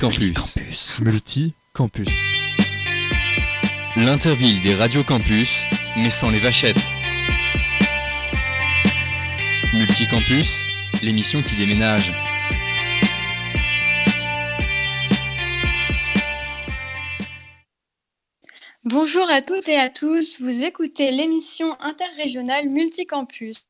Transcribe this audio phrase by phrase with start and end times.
[0.00, 1.00] Campus.
[1.00, 2.08] Multi-campus.
[3.96, 6.76] L'interville des radios campus, mais sans les vachettes.
[9.74, 10.62] Multicampus,
[11.02, 12.12] l'émission qui déménage.
[18.84, 23.66] Bonjour à toutes et à tous, vous écoutez l'émission interrégionale Multicampus.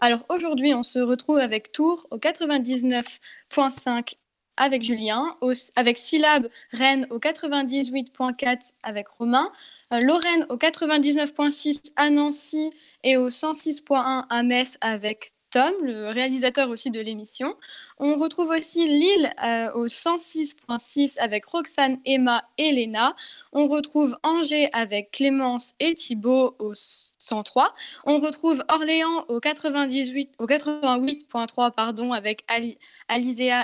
[0.00, 4.16] Alors aujourd'hui, on se retrouve avec Tours au 99.5
[4.58, 5.36] avec Julien,
[5.76, 9.50] avec Syllab Rennes au 98.4 avec Romain,
[9.92, 12.70] euh, Lorraine au 99.6 à Nancy
[13.04, 17.56] et au 106.1 à Metz avec Tom, le réalisateur aussi de l'émission.
[18.00, 23.16] On retrouve aussi Lille euh, au 106.6 avec Roxane, Emma et Léna.
[23.52, 27.74] On retrouve Angers avec Clémence et Thibaut au 103.
[28.04, 32.78] On retrouve Orléans au 98, au 88.3 pardon avec Ali,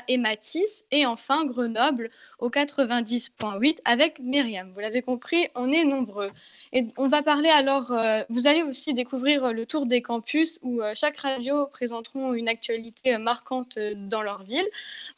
[0.09, 0.85] et Mathis.
[0.91, 2.11] Et enfin Grenoble
[2.41, 4.73] au 90.8 avec Myriam.
[4.73, 6.31] Vous l'avez compris, on est nombreux.
[6.73, 10.83] Et on va parler alors, euh, vous allez aussi découvrir le tour des campus où
[10.83, 14.67] euh, chaque radio présenteront une actualité marquante dans leur ville.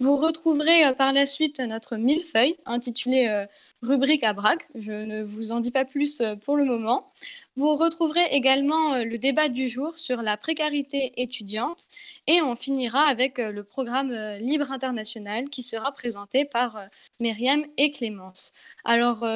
[0.01, 3.47] Vous retrouverez euh, par la suite notre millefeuille intitulée euh,
[3.83, 4.69] rubrique à braque.
[4.75, 7.13] Je ne vous en dis pas plus euh, pour le moment.
[7.57, 11.85] Vous retrouverez également le débat du jour sur la précarité étudiante
[12.27, 16.79] et on finira avec le programme Libre International qui sera présenté par
[17.19, 18.53] Myriam et Clémence.
[18.85, 19.27] Alors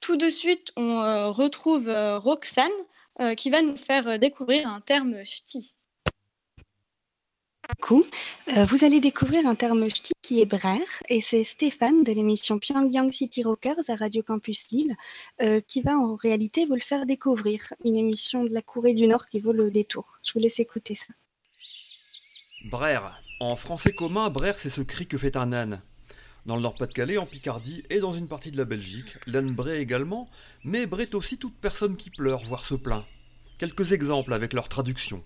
[0.00, 2.68] tout de suite, on retrouve Roxane
[3.38, 5.72] qui va nous faire découvrir un terme ch'ti
[7.80, 8.04] coup,
[8.56, 12.58] euh, vous allez découvrir un terme ch'ti qui est brère et c'est Stéphane de l'émission
[12.58, 14.94] Pyongyang City Rockers à Radio Campus Lille
[15.42, 17.72] euh, qui va en réalité vous le faire découvrir.
[17.84, 20.18] Une émission de la Corée du Nord qui vaut le détour.
[20.24, 21.06] Je vous laisse écouter ça.
[22.66, 23.20] Brère.
[23.40, 25.82] En français commun, brère c'est ce cri que fait un âne.
[26.46, 30.28] Dans le Nord-Pas-de-Calais, en Picardie et dans une partie de la Belgique, l'âne bré également,
[30.64, 33.04] mais bré aussi toute personne qui pleure, voire se plaint.
[33.58, 35.22] Quelques exemples avec leur traduction.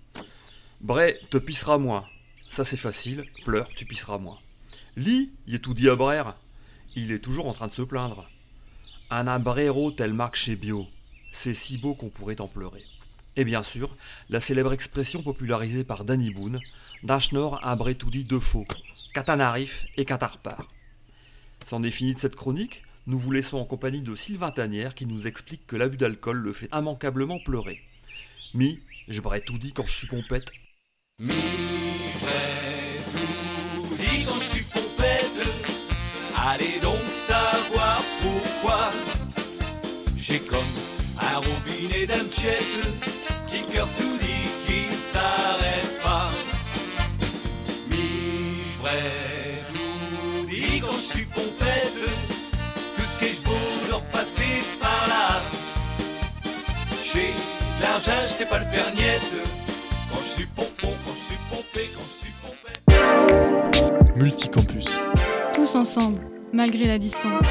[0.82, 2.04] Bré te pissera moins,
[2.48, 4.38] ça c'est facile, pleure, tu pisseras moins.
[4.96, 6.36] Lit, il est tout dit à brère.
[6.94, 8.28] Il est toujours en train de se plaindre.
[9.10, 10.86] Un abrero tel marque chez Bio.
[11.32, 12.82] C'est si beau qu'on pourrait en pleurer.
[13.36, 13.94] Et bien sûr,
[14.30, 16.58] la célèbre expression popularisée par Danny Boone,
[17.02, 18.66] Dashnor abré tout dit de faux,
[19.12, 20.66] Katanarif et Katarpar.
[21.66, 25.04] C'en est fini de cette chronique, nous vous laissons en compagnie de Sylvain Tanière qui
[25.04, 27.82] nous explique que l'abus d'alcool le fait immanquablement pleurer.
[28.54, 30.50] Mi, je tout dit quand je suis pompette.
[36.48, 38.90] Allez donc savoir pourquoi.
[40.16, 40.58] J'ai comme
[41.20, 42.86] un robinet d'amchette
[43.50, 46.30] qui cœur tout dit qui ne s'arrête pas.
[47.90, 48.62] Mi,
[49.72, 52.04] tout dit quand je suis pompette.
[52.94, 55.40] Tout ce que je beau de repasser par là.
[57.02, 57.32] J'ai
[57.82, 58.65] l'argent, j'étais pas le
[64.16, 64.86] Multicampus.
[65.54, 66.18] Tous ensemble,
[66.50, 67.42] malgré la distance.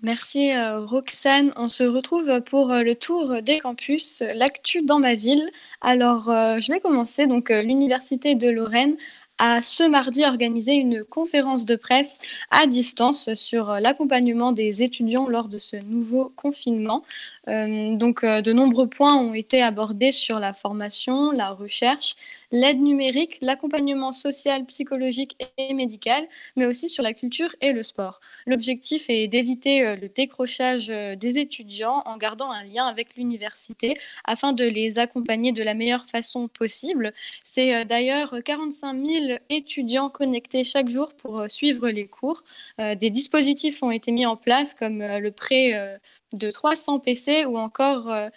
[0.00, 1.52] Merci euh, Roxane.
[1.56, 5.50] On se retrouve pour euh, le tour des campus, l'actu dans ma ville.
[5.82, 7.26] Alors, euh, je vais commencer.
[7.26, 8.96] Donc, l'Université de Lorraine
[9.38, 12.18] a ce mardi organisé une conférence de presse
[12.50, 17.04] à distance sur l'accompagnement des étudiants lors de ce nouveau confinement.
[17.46, 22.16] Euh, donc, euh, de nombreux points ont été abordés sur la formation, la recherche,
[22.50, 26.26] l'aide numérique, l'accompagnement social, psychologique et médical,
[26.56, 28.20] mais aussi sur la culture et le sport.
[28.46, 33.94] L'objectif est d'éviter euh, le décrochage des étudiants en gardant un lien avec l'université
[34.24, 37.12] afin de les accompagner de la meilleure façon possible.
[37.44, 42.42] C'est d'ailleurs 45 000 étudiants connectés chaque jour pour suivre les cours.
[42.78, 45.98] Des dispositifs ont été mis en place comme le prêt
[46.32, 48.28] de 300 PC ou encore euh,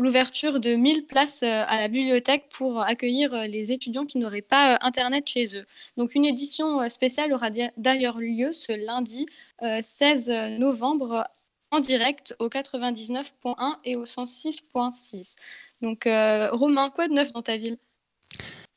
[0.00, 4.42] l'ouverture de 1000 places euh, à la bibliothèque pour accueillir euh, les étudiants qui n'auraient
[4.42, 5.64] pas Internet chez eux.
[5.96, 9.26] Donc une édition spéciale aura d'ailleurs lieu ce lundi
[9.60, 11.24] 16 novembre
[11.70, 15.34] en direct au 99.1 et au 106.6.
[15.82, 16.08] Donc
[16.52, 17.78] Romain, quoi de neuf dans ta ville?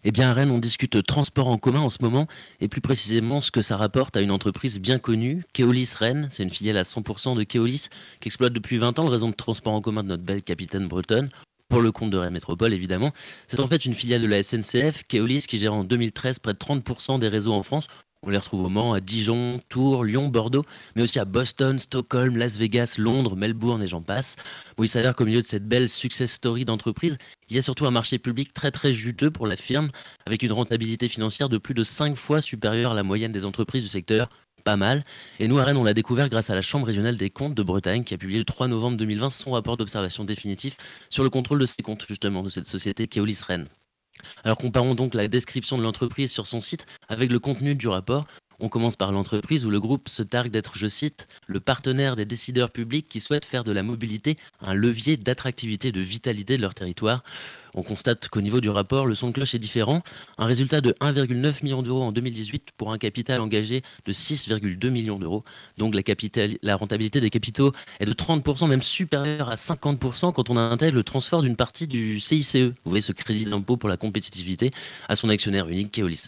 [0.03, 2.27] Eh bien, à Rennes, on discute transport en commun en ce moment,
[2.59, 6.27] et plus précisément ce que ça rapporte à une entreprise bien connue, Keolis Rennes.
[6.30, 7.89] C'est une filiale à 100% de Keolis,
[8.19, 10.88] qui exploite depuis 20 ans le réseau de transport en commun de notre belle capitaine
[10.88, 11.30] bretonne,
[11.69, 13.12] pour le compte de Rennes Métropole évidemment.
[13.48, 16.57] C'est en fait une filiale de la SNCF, Keolis, qui gère en 2013 près de
[16.59, 17.88] 30% des réseaux en France,
[18.23, 20.63] On les retrouve au Mans, à Dijon, Tours, Lyon, Bordeaux,
[20.95, 24.35] mais aussi à Boston, Stockholm, Las Vegas, Londres, Melbourne et j'en passe.
[24.77, 27.18] Bon, il s'avère qu'au milieu de cette belle success story d'entreprise,
[27.50, 29.89] il y a surtout un marché public très très juteux pour la firme,
[30.27, 33.81] avec une rentabilité financière de plus de 5 fois supérieure à la moyenne des entreprises
[33.81, 34.29] du secteur.
[34.63, 35.03] Pas mal.
[35.39, 37.63] Et nous, à Rennes, on l'a découvert grâce à la Chambre régionale des comptes de
[37.63, 40.77] Bretagne qui a publié le 3 novembre 2020 son rapport d'observation définitif
[41.09, 43.67] sur le contrôle de ses comptes, justement, de cette société Keolis Rennes.
[44.44, 48.25] Alors comparons donc la description de l'entreprise sur son site avec le contenu du rapport.
[48.63, 52.25] On commence par l'entreprise où le groupe se targue d'être, je cite, le partenaire des
[52.25, 56.75] décideurs publics qui souhaitent faire de la mobilité un levier d'attractivité de vitalité de leur
[56.75, 57.24] territoire.
[57.74, 60.04] On constate qu'au niveau du rapport, le son de cloche est différent.
[60.38, 65.18] Un résultat de 1,9 million d'euros en 2018 pour un capital engagé de 6,2 millions
[65.18, 65.44] d'euros.
[65.80, 66.04] Donc la,
[66.62, 71.04] la rentabilité des capitaux est de 30%, même supérieure à 50% quand on intègre le
[71.04, 74.69] transfert d'une partie du CICE, vous voyez ce crédit d'impôt pour la compétitivité,
[75.10, 76.28] à son actionnaire unique, Keolis.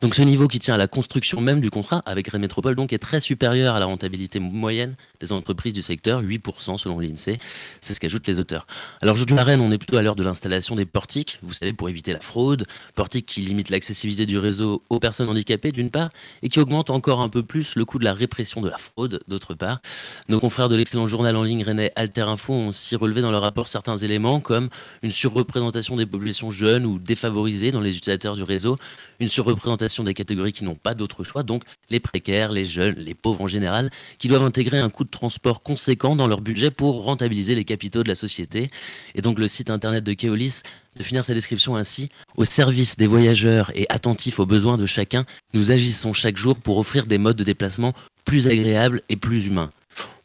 [0.00, 2.92] Donc ce niveau qui tient à la construction même du contrat avec Rennes Métropole donc
[2.92, 7.38] est très supérieur à la rentabilité moyenne des entreprises du secteur, 8% selon l'INSEE.
[7.80, 8.66] C'est ce qu'ajoutent les auteurs.
[9.02, 11.72] Alors aujourd'hui à Rennes, on est plutôt à l'heure de l'installation des portiques, vous savez,
[11.72, 16.10] pour éviter la fraude, portiques qui limitent l'accessibilité du réseau aux personnes handicapées d'une part,
[16.42, 19.20] et qui augmentent encore un peu plus le coût de la répression de la fraude
[19.28, 19.80] d'autre part.
[20.28, 23.42] Nos confrères de l'excellent journal en ligne Rennais Alter Info ont aussi relevé dans leur
[23.42, 24.68] rapport certains éléments comme
[25.02, 28.76] une surreprésentation des populations jeunes ou défavorisées dans les utilisateurs du réseau,
[29.20, 29.65] une surreprésentation
[30.04, 33.46] des catégories qui n'ont pas d'autre choix, donc les précaires, les jeunes, les pauvres en
[33.48, 37.64] général, qui doivent intégrer un coût de transport conséquent dans leur budget pour rentabiliser les
[37.64, 38.70] capitaux de la société.
[39.14, 40.62] Et donc le site internet de Keolis
[40.96, 45.24] de finir sa description ainsi Au service des voyageurs et attentifs aux besoins de chacun,
[45.52, 47.92] nous agissons chaque jour pour offrir des modes de déplacement
[48.24, 49.70] plus agréables et plus humains.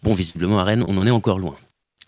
[0.04, 1.58] Bon, visiblement à Rennes, on en est encore loin.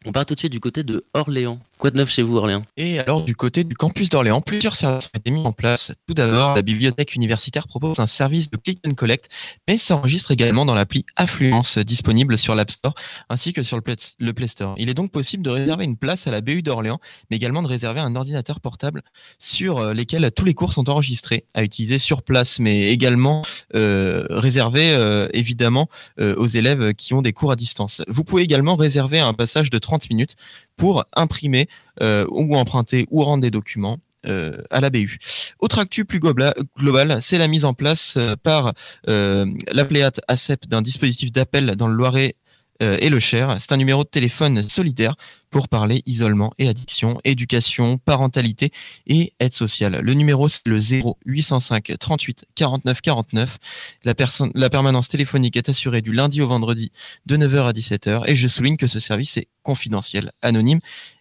[0.05, 1.59] On part tout de suite du côté de Orléans.
[1.77, 2.63] Quoi de neuf chez vous, Orléans?
[2.77, 5.91] Et alors, du côté du campus d'Orléans, plusieurs services ont été mis en place.
[6.07, 9.29] Tout d'abord, la bibliothèque universitaire propose un service de click and collect,
[9.67, 12.93] mais s'enregistre également dans l'appli Affluence disponible sur l'App Store
[13.29, 14.75] ainsi que sur le Play, Store.
[14.77, 17.67] Il est donc possible de réserver une place à la BU d'Orléans, mais également de
[17.67, 19.01] réserver un ordinateur portable
[19.39, 23.43] sur euh, lesquels tous les cours sont enregistrés à utiliser sur place, mais également
[23.75, 25.87] euh, réservé euh, évidemment
[26.19, 28.03] aux élèves qui ont des cours à distance.
[28.07, 30.35] Vous pouvez également réserver un passage de 30 minutes
[30.77, 31.67] pour imprimer
[32.01, 35.17] euh, ou emprunter ou rendre des documents euh, à la BU.
[35.59, 38.71] Autre actu plus global, c'est la mise en place euh, par
[39.09, 42.35] euh, l'appléate ACEP d'un dispositif d'appel dans le Loiret
[42.79, 43.55] et le Cher.
[43.59, 45.15] C'est un numéro de téléphone solidaire
[45.49, 48.71] pour parler isolement et addiction, éducation, parentalité
[49.05, 50.01] et aide sociale.
[50.01, 50.79] Le numéro, c'est le
[51.25, 53.57] 0805 38 49 49.
[54.03, 54.13] La,
[54.55, 56.91] la permanence téléphonique est assurée du lundi au vendredi
[57.27, 60.79] de 9h à 17h et je souligne que ce service est confidentiel, anonyme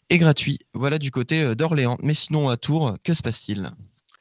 [0.08, 0.58] et gratuit.
[0.74, 1.98] Voilà du côté euh, d'Orléans.
[2.02, 3.70] Mais sinon, à Tours, que se passe-t-il?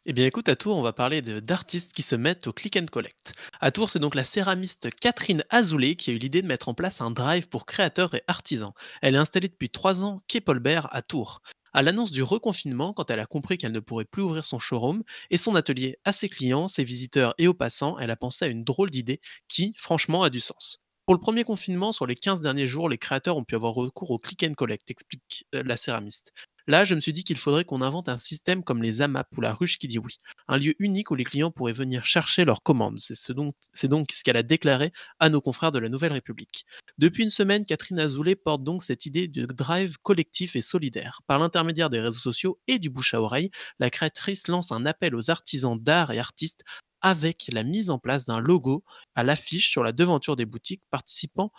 [0.08, 2.88] Eh bien écoute, à Tours, on va parler d'artistes qui se mettent au click and
[2.92, 3.34] collect.
[3.60, 6.74] À Tours, c'est donc la céramiste Catherine Azoulay qui a eu l'idée de mettre en
[6.74, 8.72] place un drive pour créateurs et artisans.
[9.04, 11.42] Elle est installée depuis trois ans quai Paulbert à Tours.
[11.74, 15.04] À l'annonce du reconfinement, quand elle a compris qu'elle ne pourrait plus ouvrir son showroom
[15.30, 18.48] et son atelier à ses clients, ses visiteurs et aux passants, elle a pensé à
[18.48, 20.82] une drôle d'idée qui, franchement, a du sens.
[21.06, 24.12] Pour le premier confinement, sur les 15 derniers jours, les créateurs ont pu avoir recours
[24.12, 26.32] au click and collect, explique euh, la céramiste.
[26.68, 29.42] Là, je me suis dit qu'il faudrait qu'on invente un système comme les AMAP ou
[29.42, 30.16] la ruche qui dit oui.
[30.48, 33.00] Un lieu unique où les clients pourraient venir chercher leurs commandes.
[33.00, 36.66] C'est ce donc, ce qu'elle a déclaré à nos confrères de la Nouvelle République.
[36.98, 41.22] Depuis une semaine, Catherine Azoulay porte donc cette idée de drive collectif et solidaire.
[41.28, 45.16] Par l'intermédiaire des réseaux sociaux et du bouche à oreille, la créatrice lance un appel
[45.16, 46.64] aux artisans d'art et artistes
[47.02, 48.84] avec la mise en place d'un logo
[49.16, 51.52] à l'affiche sur la devanture des boutiques participants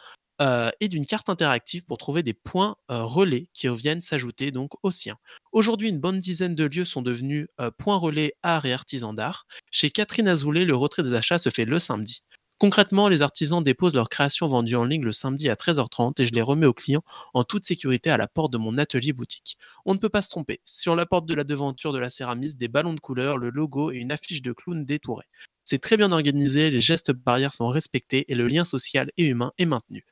[0.43, 4.73] euh, et d'une carte interactive pour trouver des points euh, relais qui reviennent s'ajouter donc
[4.83, 5.17] aux siens.
[5.53, 9.47] Aujourd'hui, une bonne dizaine de lieux sont devenus euh, points relais art et artisans d'art.
[9.71, 12.25] Chez Catherine Azoulay, le retrait des achats se fait le samedi.
[12.59, 16.33] Concrètement, les artisans déposent leurs créations vendues en ligne le samedi à 13h30 et je
[16.33, 17.03] les remets aux clients
[17.35, 19.59] en toute sécurité à la porte de mon atelier boutique.
[19.85, 20.61] On ne peut pas se tromper.
[20.65, 23.93] Sur la porte de la devanture de la céramiste, des ballons de couleur, le logo
[23.93, 25.25] et une affiche de clown détouré.
[25.65, 29.53] C'est très bien organisé, les gestes barrières sont respectés et le lien social et humain
[29.59, 30.05] est maintenu.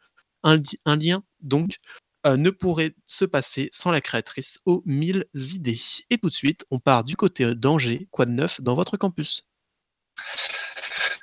[0.43, 0.61] Un,
[0.97, 1.77] lien, donc,
[2.27, 5.81] euh, ne pourrait se passer sans la créatrice aux mille idées.
[6.11, 9.45] Et tout de suite, on part du côté d'Angers, quoi de neuf dans votre campus?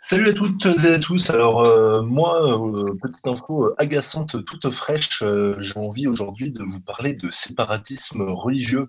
[0.09, 1.29] Salut à toutes et à tous.
[1.31, 5.21] Alors euh, moi, euh, petite info euh, agaçante, toute fraîche,
[5.59, 8.88] j'ai envie aujourd'hui de vous parler de séparatisme religieux.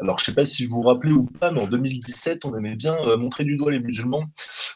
[0.00, 2.76] Alors je sais pas si vous vous rappelez ou pas, mais en 2017, on aimait
[2.76, 4.24] bien montrer du doigt les musulmans.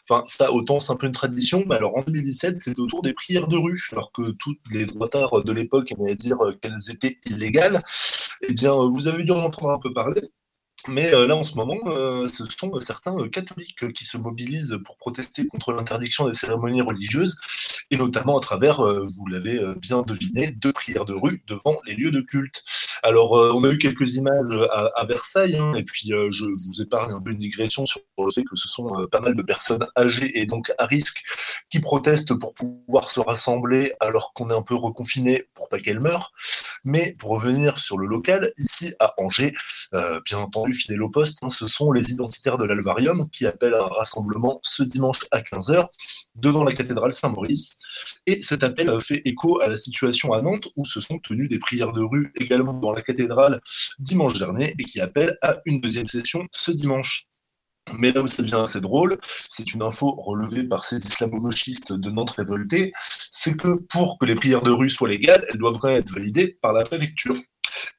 [0.09, 3.13] Enfin ça, autant c'est un peu une tradition, mais alors en 2017, c'était autour des
[3.13, 7.79] prières de rue, alors que toutes les droitards de l'époque aimaient dire qu'elles étaient illégales.
[8.41, 10.21] Eh bien, vous avez dû en entendre un peu parler.
[10.87, 15.73] Mais là, en ce moment, ce sont certains catholiques qui se mobilisent pour protester contre
[15.73, 17.37] l'interdiction des cérémonies religieuses,
[17.91, 22.11] et notamment à travers, vous l'avez bien deviné, deux prières de rue devant les lieux
[22.11, 22.63] de culte.
[23.03, 27.21] Alors, on a eu quelques images à, Versailles, hein, et puis je vous épargne un
[27.21, 30.45] peu une digression sur le fait que ce sont pas mal de personnes âgées et
[30.45, 31.23] donc à risque
[31.69, 35.99] qui protestent pour pouvoir se rassembler alors qu'on est un peu reconfiné pour pas qu'elles
[35.99, 36.31] meurent.
[36.85, 39.53] Mais pour revenir sur le local, ici à Angers,
[40.25, 43.83] bien entendu, fidèle au poste, hein, ce sont les identitaires de l'Alvarium qui appellent à
[43.83, 45.87] un rassemblement ce dimanche à 15h
[46.41, 47.77] devant la cathédrale Saint-Maurice.
[48.25, 51.59] Et cet appel fait écho à la situation à Nantes où se sont tenues des
[51.59, 53.61] prières de rue également dans la cathédrale
[53.99, 57.29] dimanche dernier et qui appellent à une deuxième session ce dimanche.
[57.97, 59.17] Mais là où ça devient assez drôle,
[59.49, 62.91] c'est une info relevée par ces islamo-gauchistes de Nantes révoltés,
[63.31, 66.73] c'est que pour que les prières de rue soient légales, elles doivent être validées par
[66.73, 67.35] la préfecture.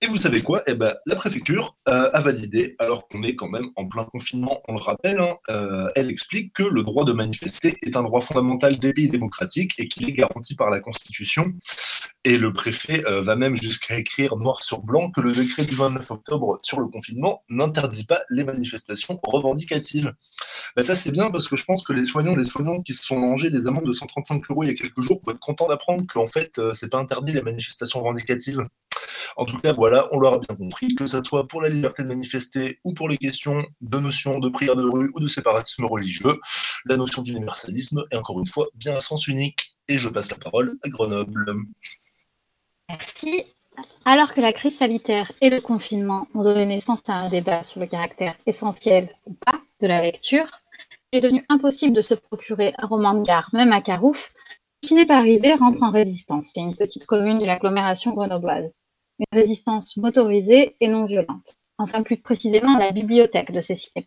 [0.03, 0.63] Et vous savez quoi?
[0.67, 4.63] Eh ben, la préfecture euh, a validé, alors qu'on est quand même en plein confinement,
[4.69, 8.21] on le rappelle, hein, euh, elle explique que le droit de manifester est un droit
[8.21, 11.53] fondamental des pays démocratiques et qu'il est garanti par la Constitution.
[12.25, 15.75] Et le préfet euh, va même jusqu'à écrire noir sur blanc que le décret du
[15.75, 20.13] 29 octobre sur le confinement n'interdit pas les manifestations revendicatives.
[20.77, 23.05] Ben ça, c'est bien parce que je pense que les soignants, les soignants qui se
[23.05, 25.69] sont mangés des amendes de 135 euros il y a quelques jours vont être contents
[25.69, 28.65] d'apprendre qu'en fait, c'est pas interdit les manifestations revendicatives.
[29.37, 32.09] En tout cas, voilà, on l'aura bien compris, que ce soit pour la liberté de
[32.09, 36.41] manifester ou pour les questions de notion de prière de rue ou de séparatisme religieux,
[36.87, 39.77] la notion d'universalisme est encore une fois bien à sens unique.
[39.89, 41.55] Et je passe la parole à Grenoble.
[42.89, 43.45] Merci.
[44.05, 47.81] Alors que la crise sanitaire et le confinement ont donné naissance à un débat sur
[47.81, 50.47] le caractère essentiel ou pas de la lecture,
[51.13, 54.33] il est devenu impossible de se procurer un roman de gare, même à Carouf.
[54.85, 56.51] Ciné Parisé rentre en résistance.
[56.55, 58.80] C'est une petite commune de l'agglomération grenobloise
[59.21, 61.57] une résistance motorisée et non violente.
[61.79, 64.05] Enfin, plus précisément, la bibliothèque de ces cités.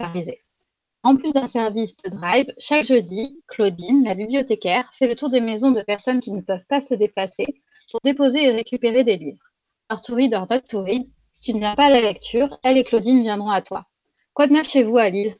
[1.03, 5.41] En plus d'un service de drive, chaque jeudi, Claudine, la bibliothécaire, fait le tour des
[5.41, 7.45] maisons de personnes qui ne peuvent pas se déplacer
[7.91, 9.43] pour déposer et récupérer des livres.
[9.89, 10.61] Alors, to read or not
[11.33, 13.85] si tu ne viens pas à la lecture, elle et Claudine viendront à toi.
[14.33, 15.35] Quoi de neuf chez vous à Lille?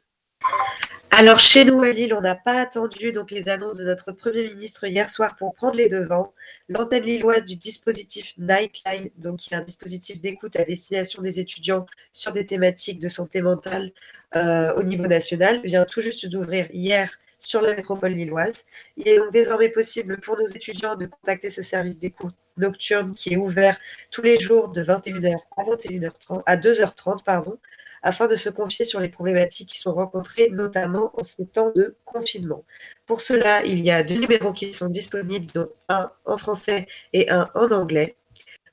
[1.16, 4.48] Alors, chez nous à Lille, on n'a pas attendu donc, les annonces de notre Premier
[4.48, 6.32] ministre hier soir pour prendre les devants.
[6.68, 11.86] L'antenne lilloise du dispositif Nightline, donc qui est un dispositif d'écoute à destination des étudiants
[12.12, 13.92] sur des thématiques de santé mentale
[14.34, 18.64] euh, au niveau national, vient tout juste d'ouvrir hier sur la métropole lilloise.
[18.96, 23.34] Il est donc désormais possible pour nos étudiants de contacter ce service d'écoute nocturne qui
[23.34, 23.78] est ouvert
[24.10, 27.58] tous les jours de 21h à 21h30 à 2h30 pardon
[28.04, 31.96] afin de se confier sur les problématiques qui sont rencontrées, notamment en ces temps de
[32.04, 32.64] confinement.
[33.06, 37.30] Pour cela, il y a deux numéros qui sont disponibles, donc un en français et
[37.30, 38.16] un en anglais.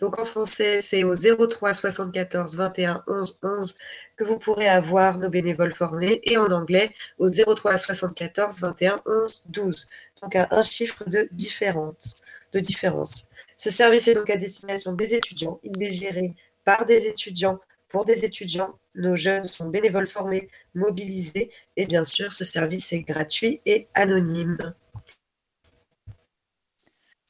[0.02, 3.78] Donc en français, c'est au 03 74 21 11 11
[4.18, 9.44] que vous pourrez avoir nos bénévoles formés et en anglais au 03 74 21 11
[9.48, 9.90] 12.
[10.22, 12.22] Donc un, chiffre de différence,
[12.52, 13.28] de différence.
[13.58, 15.60] Ce service est donc à destination des étudiants.
[15.64, 16.34] Il est géré
[16.66, 17.60] par des étudiants
[17.92, 18.80] pour des étudiants.
[18.96, 24.74] Nos jeunes sont bénévoles formés, mobilisés et bien sûr, ce service est gratuit et anonyme.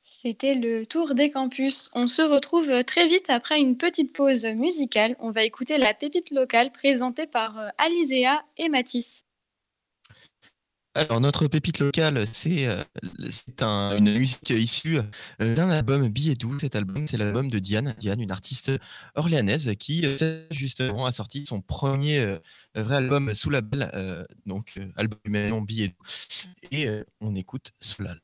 [0.04, 1.90] C'était le tour des campus.
[1.96, 5.16] On se retrouve très vite après une petite pause musicale.
[5.20, 9.26] On va écouter la pépite locale présentée par euh, Alizéa et Mathis.
[10.94, 15.00] Alors, notre pépite locale, c'est euh, une musique issue
[15.42, 16.60] euh, d'un album Billet doux.
[16.60, 18.72] Cet album, c'est l'album de Diane, Diane, une artiste
[19.16, 22.38] orléanaise qui, euh, justement, a sorti son premier
[22.76, 23.90] vrai album sous label,
[24.46, 26.06] donc album du Billet doux.
[26.72, 26.90] Et
[27.22, 28.20] on écoute Solal.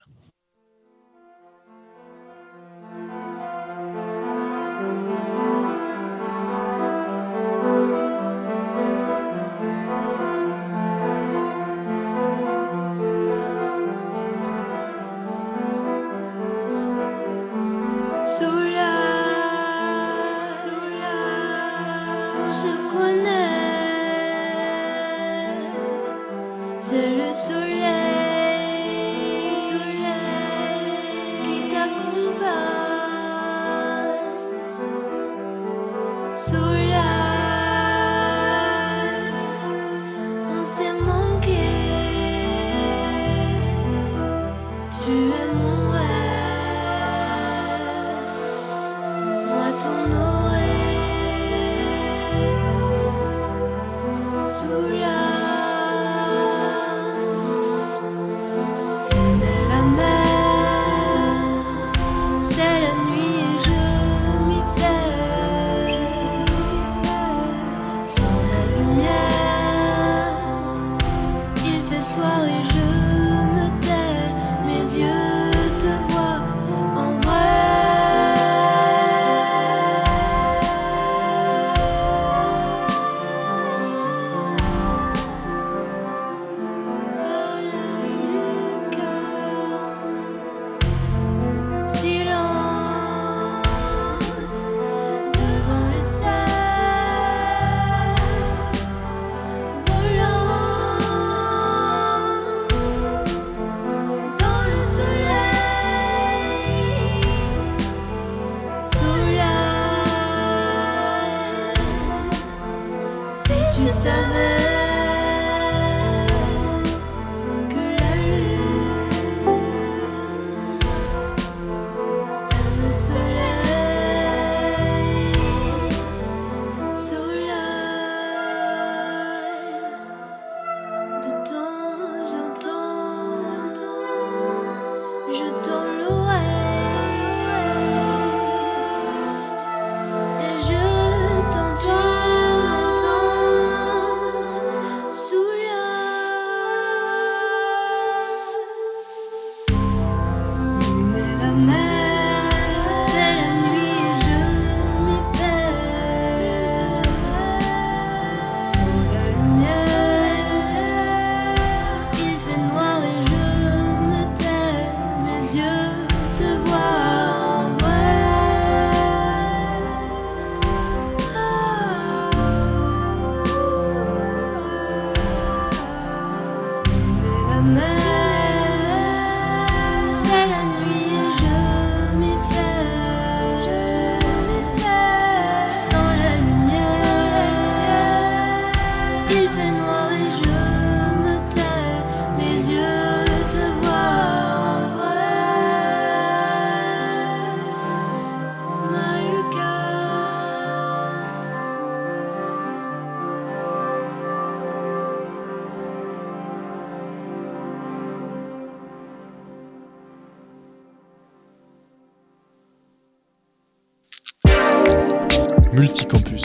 [215.78, 216.42] Multicampus.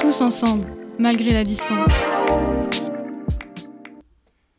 [0.00, 0.66] Tous ensemble,
[0.98, 1.88] malgré la distance.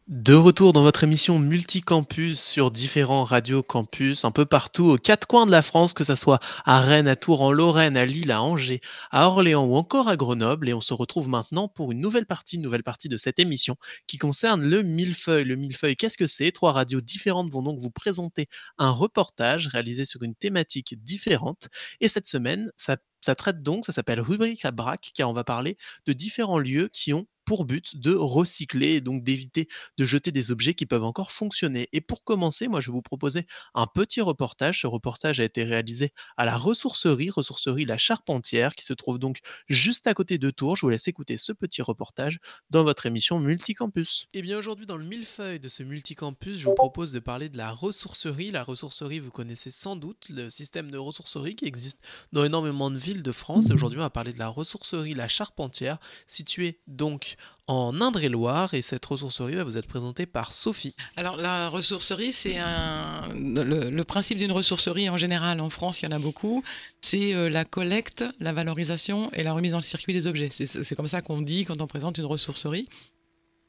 [0.08, 5.28] De retour dans votre émission Multicampus sur différents radios campus un peu partout aux quatre
[5.28, 8.32] coins de la France, que ce soit à Rennes, à Tours, en Lorraine, à Lille,
[8.32, 8.80] à Angers,
[9.12, 10.70] à Orléans ou encore à Grenoble.
[10.70, 13.76] Et on se retrouve maintenant pour une nouvelle partie, une nouvelle partie de cette émission
[14.08, 15.44] qui concerne le millefeuille.
[15.44, 16.54] Le millefeuille, qu'est-ce que c'est?
[16.54, 21.68] Trois radios différentes vont donc vous présenter un reportage réalisé sur une thématique différente.
[22.00, 22.96] Et cette semaine, ça,
[23.28, 26.90] ça traite donc, ça s'appelle Rubrique à braque, car on va parler de différents lieux
[26.94, 31.06] qui ont pour but de recycler et donc d'éviter de jeter des objets qui peuvent
[31.06, 31.88] encore fonctionner.
[31.94, 34.82] Et pour commencer, moi je vais vous proposer un petit reportage.
[34.82, 39.40] Ce reportage a été réalisé à la ressourcerie, ressourcerie La Charpentière, qui se trouve donc
[39.68, 40.76] juste à côté de Tours.
[40.76, 44.28] Je vous laisse écouter ce petit reportage dans votre émission Multicampus.
[44.34, 47.56] Et bien aujourd'hui dans le millefeuille de ce Multicampus, je vous propose de parler de
[47.56, 48.52] la ressourcerie.
[48.52, 52.02] La ressourcerie, vous connaissez sans doute le système de ressourcerie qui existe
[52.34, 53.70] dans énormément de villes de France.
[53.70, 57.37] Et aujourd'hui, on va parler de la ressourcerie La Charpentière, située donc
[57.68, 60.96] en Indre-et-Loire et cette ressourcerie va vous être présentée par Sophie.
[61.18, 66.06] Alors la ressourcerie, c'est un le, le principe d'une ressourcerie en général en France, il
[66.06, 66.64] y en a beaucoup,
[67.02, 70.50] c'est euh, la collecte, la valorisation et la remise dans le circuit des objets.
[70.54, 72.88] C'est- C'est comme ça qu'on dit quand on présente une ressourcerie.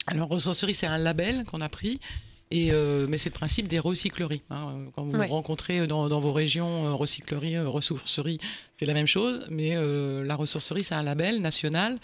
[0.06, 2.00] Alors ressourcerie, c'est un label qu'on a pris.
[2.50, 4.40] Et euh, mais c'est le principe des recycleries.
[4.48, 4.86] hein.
[4.96, 5.26] Quand vous Ouais.
[5.26, 8.38] rencontrez dans, dans vos régions euh, recycleries, euh, ressourceries,
[8.72, 9.44] c'est la même chose.
[9.50, 11.98] Mais euh, la ressourcerie, c'est un label national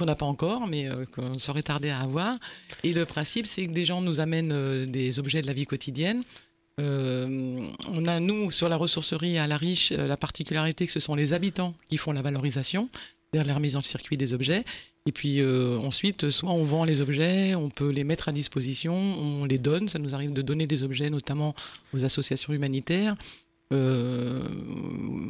[0.00, 2.38] qu'on n'a pas encore, mais euh, qu'on serait tardé à avoir.
[2.84, 5.66] Et le principe, c'est que des gens nous amènent euh, des objets de la vie
[5.66, 6.22] quotidienne.
[6.80, 11.14] Euh, on a, nous, sur la ressourcerie à La Riche, la particularité que ce sont
[11.14, 14.64] les habitants qui font la valorisation, c'est-à-dire la remise le circuit des objets.
[15.06, 19.44] Et puis ensuite, soit on vend les objets, on peut les mettre à disposition, on
[19.44, 19.88] les donne.
[19.88, 21.54] Ça nous arrive de donner des objets, notamment
[21.94, 23.16] aux associations humanitaires.
[23.72, 24.42] Euh,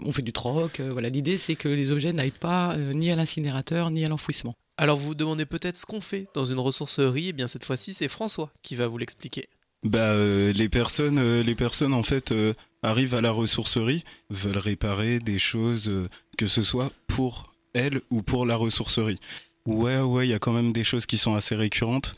[0.05, 0.81] on fait du troc.
[0.81, 4.09] euh, voilà, l'idée c'est que les objets n'aillent pas euh, ni à l'incinérateur ni à
[4.09, 4.55] l'enfouissement.
[4.79, 7.93] Alors vous vous demandez peut-être ce qu'on fait dans une ressourcerie, et bien cette fois-ci
[7.93, 9.45] c'est François qui va vous l'expliquer.
[9.83, 14.59] Bah, euh, les personnes, euh, les personnes en fait euh, arrivent à la ressourcerie, veulent
[14.59, 19.19] réparer des choses, euh, que ce soit pour elles ou pour la ressourcerie.
[19.67, 22.13] Ouais, ouais, il y a quand même des choses qui sont assez récurrentes,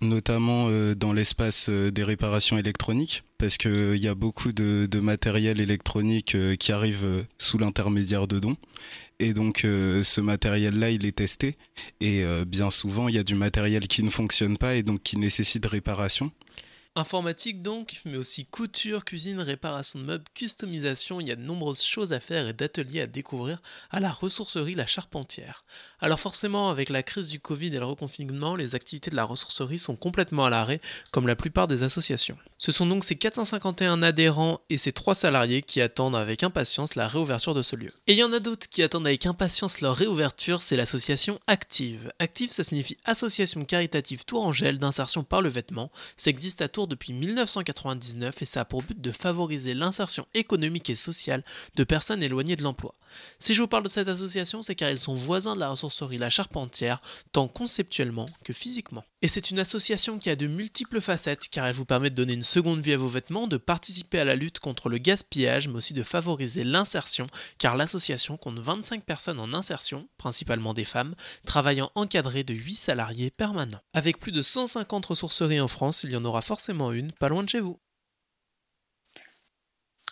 [0.00, 5.00] notamment euh, dans l'espace euh, des réparations électroniques, parce que il y a beaucoup de,
[5.00, 8.56] matériel électronique euh, qui arrive euh, sous l'intermédiaire de dons.
[9.20, 11.54] Et donc euh, ce matériel-là, il est testé.
[12.00, 15.16] Et bien souvent, il y a du matériel qui ne fonctionne pas et donc qui
[15.18, 16.30] nécessite réparation.
[16.98, 21.84] Informatique donc, mais aussi couture, cuisine, réparation de meubles, customisation, il y a de nombreuses
[21.84, 25.62] choses à faire et d'ateliers à découvrir à la ressourcerie La Charpentière.
[26.00, 29.78] Alors forcément, avec la crise du Covid et le reconfinement, les activités de la ressourcerie
[29.78, 30.80] sont complètement à l'arrêt,
[31.12, 32.36] comme la plupart des associations.
[32.58, 37.06] Ce sont donc ces 451 adhérents et ces 3 salariés qui attendent avec impatience la
[37.06, 37.92] réouverture de ce lieu.
[38.08, 42.12] Et il y en a d'autres qui attendent avec impatience leur réouverture, c'est l'association Active.
[42.18, 45.92] Active, ça signifie Association caritative Tourangelle d'insertion par le vêtement.
[46.16, 50.94] Ça existe à Depuis 1999 et ça a pour but de favoriser l'insertion économique et
[50.94, 51.44] sociale
[51.76, 52.94] de personnes éloignées de l'emploi.
[53.38, 56.18] Si je vous parle de cette association, c'est car ils sont voisins de la ressourcerie
[56.18, 57.00] La Charpentière,
[57.32, 59.04] tant conceptuellement que physiquement.
[59.20, 62.34] Et c'est une association qui a de multiples facettes car elle vous permet de donner
[62.34, 65.74] une seconde vie à vos vêtements, de participer à la lutte contre le gaspillage, mais
[65.74, 67.26] aussi de favoriser l'insertion
[67.58, 73.30] car l'association compte 25 personnes en insertion, principalement des femmes, travaillant encadrées de 8 salariés
[73.32, 73.80] permanents.
[73.92, 77.42] Avec plus de 150 ressourceries en France, il y en aura forcément une pas loin
[77.42, 77.80] de chez vous.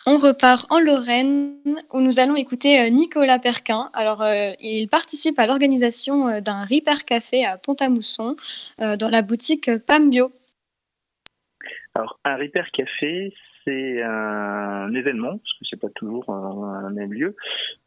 [0.09, 1.57] On repart en Lorraine
[1.91, 3.89] où nous allons écouter euh, Nicolas Perquin.
[3.93, 8.37] Alors, euh, il participe à l'organisation euh, d'un Ripper Café à Pont-à-Mousson
[8.79, 10.31] dans la boutique Pam Bio.
[11.93, 13.33] Alors, un Ripper Café,
[13.65, 17.35] c'est un événement, parce que c'est pas toujours un même lieu,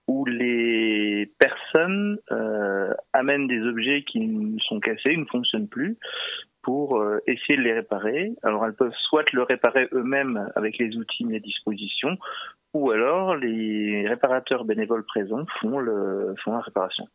[0.07, 2.19] où les personnes
[3.15, 5.97] amènent des objets qui sont cassés, ne fonctionnent plus,
[6.63, 8.33] pour euh, essayer de les réparer.
[8.43, 12.19] Alors elles peuvent soit le réparer eux-mêmes avec les outils mis à disposition,
[12.75, 17.09] ou alors les réparateurs bénévoles présents font, le, font la réparation.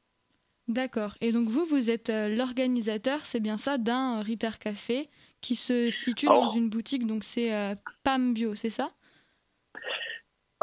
[0.67, 1.13] D'accord.
[1.21, 5.09] Et donc vous, vous êtes euh, l'organisateur, c'est bien ça, d'un Repair Café
[5.41, 8.89] qui se situe dans une boutique, donc c'est euh, Pam Bio, c'est ça?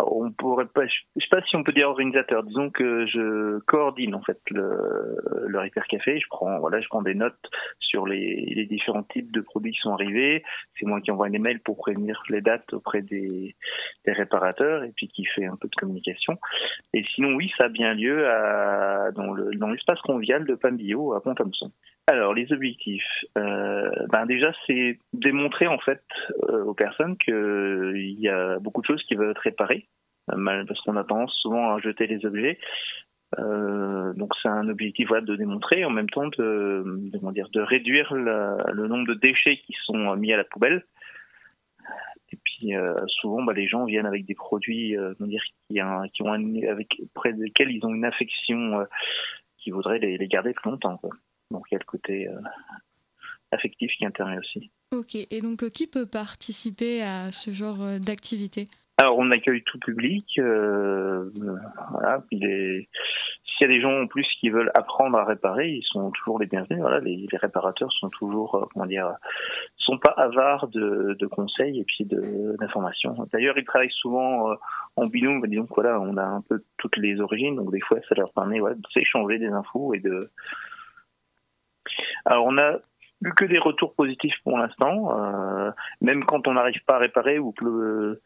[0.06, 2.42] On pourrait pas, je sais pas si on peut dire organisateur.
[2.42, 6.18] Disons que je coordine en fait le, le Repair Café.
[6.18, 9.80] Je prends, voilà, je prends des notes sur les, les différents types de produits qui
[9.80, 10.42] sont arrivés.
[10.78, 13.54] C'est moi qui envoie des mails pour prévenir les dates auprès des,
[14.04, 16.38] des réparateurs et puis qui fait un peu de communication.
[16.94, 21.14] Et sinon, oui, ça a bien lieu à, dans le dans l'espace convial de Pambio
[21.14, 21.70] à Pont-Thompson.
[22.08, 26.02] Alors les objectifs, euh, ben déjà c'est démontrer en fait
[26.48, 29.86] euh, aux personnes qu'il y a beaucoup de choses qui veulent être réparées,
[30.32, 32.58] euh, parce qu'on a tendance souvent à jeter les objets.
[33.38, 38.12] donc c'est un objectif voilà, de démontrer, en même temps de, de, dire, de réduire
[38.12, 40.84] le nombre de déchets qui sont mis à la poubelle.
[42.32, 42.72] Et puis
[43.06, 45.80] souvent, bah, les gens viennent avec des produits, dire, qui,
[46.22, 46.32] ont
[46.68, 48.84] avec près desquels ils ont une affection,
[49.58, 51.00] qui voudraient les, garder plus longtemps.
[51.52, 52.40] Donc il y a le côté euh,
[53.50, 54.70] affectif qui intervient aussi.
[54.92, 58.66] Ok, et donc euh, qui peut participer à ce genre euh, d'activité?
[58.98, 60.26] Alors on accueille tout public.
[60.38, 62.86] voilà, S'il
[63.60, 66.46] y a des gens en plus qui veulent apprendre à réparer, ils sont toujours les
[66.46, 66.80] bienvenus.
[66.80, 69.10] Voilà, les, réparateurs sont toujours, comment dire,
[69.76, 73.16] sont pas avares de, conseils et puis d'informations.
[73.32, 74.54] D'ailleurs, ils travaillent souvent
[74.96, 75.44] en binôme.
[75.48, 78.60] Disons voilà, on a un peu toutes les origines, donc des fois ça leur permet
[78.60, 80.30] de s'échanger des infos et de
[82.24, 82.78] alors on a
[83.24, 87.38] eu que des retours positifs pour l'instant, euh, même quand on n'arrive pas à réparer
[87.38, 88.20] ou que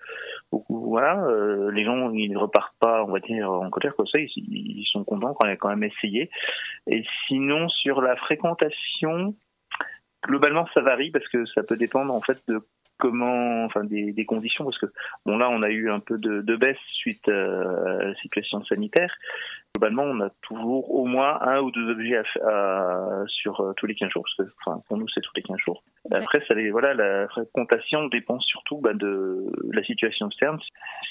[0.69, 4.19] voilà, euh, les gens ils ne repartent pas, on va dire en colère comme ça,
[4.19, 6.31] ils, sont contents quand on a quand même essayé.
[6.87, 9.35] Et sinon sur la fréquentation,
[10.25, 12.61] globalement ça varie parce que ça peut dépendre en fait de
[12.99, 14.87] comment, enfin des, conditions, parce que
[15.27, 19.15] bon là on a eu un peu de, baisse suite à la situation sanitaire.
[19.77, 22.23] Globalement, on a toujours au moins un ou deux objets
[23.27, 25.59] sur euh, tous les 15 jours, parce que enfin, pour nous c'est tous les 15
[25.59, 25.85] jours.
[26.11, 30.59] Après, ça les, voilà, la fréquentation dépend surtout bah, de la situation externe.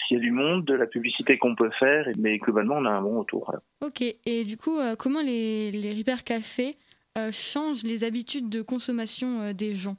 [0.08, 2.90] S'il y a du monde, de la publicité qu'on peut faire, mais globalement on a
[2.90, 3.54] un bon retour.
[3.82, 6.76] Ok, et du coup, euh, comment les, les Repair Café
[7.20, 9.96] euh, changent les habitudes de consommation des gens?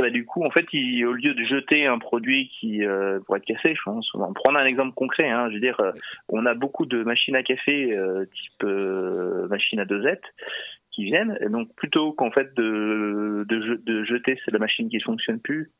[0.00, 3.44] Bah, du coup, en fait, au lieu de jeter un produit qui euh, pourrait être
[3.44, 5.28] cassé, je pense, on va prendre un exemple concret.
[5.28, 5.92] Hein, je veux dire, euh,
[6.28, 8.64] on a beaucoup de machines à café euh, type
[9.48, 10.24] machine à dosette
[10.92, 11.38] qui viennent.
[11.40, 15.70] Et donc, plutôt qu'en fait de, de, de jeter, la machine qui ne fonctionne plus,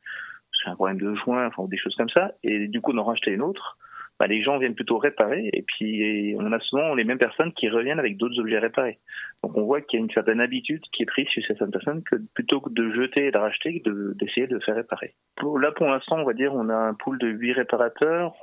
[0.63, 3.03] c'est un problème de joint, enfin, des choses comme ça, et du coup, on en
[3.03, 3.77] racheter une autre.
[4.21, 7.67] Bah, les gens viennent plutôt réparer et puis on a souvent les mêmes personnes qui
[7.69, 8.99] reviennent avec d'autres objets réparés.
[9.43, 12.03] Donc on voit qu'il y a une certaine habitude qui est prise chez certaines personnes
[12.03, 15.15] que plutôt que de jeter et de racheter, d'essayer de, faire réparer.
[15.41, 18.35] là pour l'instant on va dire on a un pool de 8 réparateurs,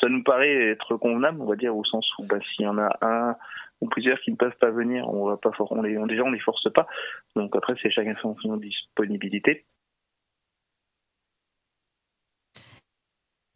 [0.00, 2.78] ça nous paraît être convenable on va dire au sens où bah, s'il y en
[2.78, 3.36] a un
[3.82, 6.88] ou plusieurs qui ne peuvent pas venir, on va pas on les, les force pas.
[7.36, 9.64] Donc après c'est chacun son disponibilité.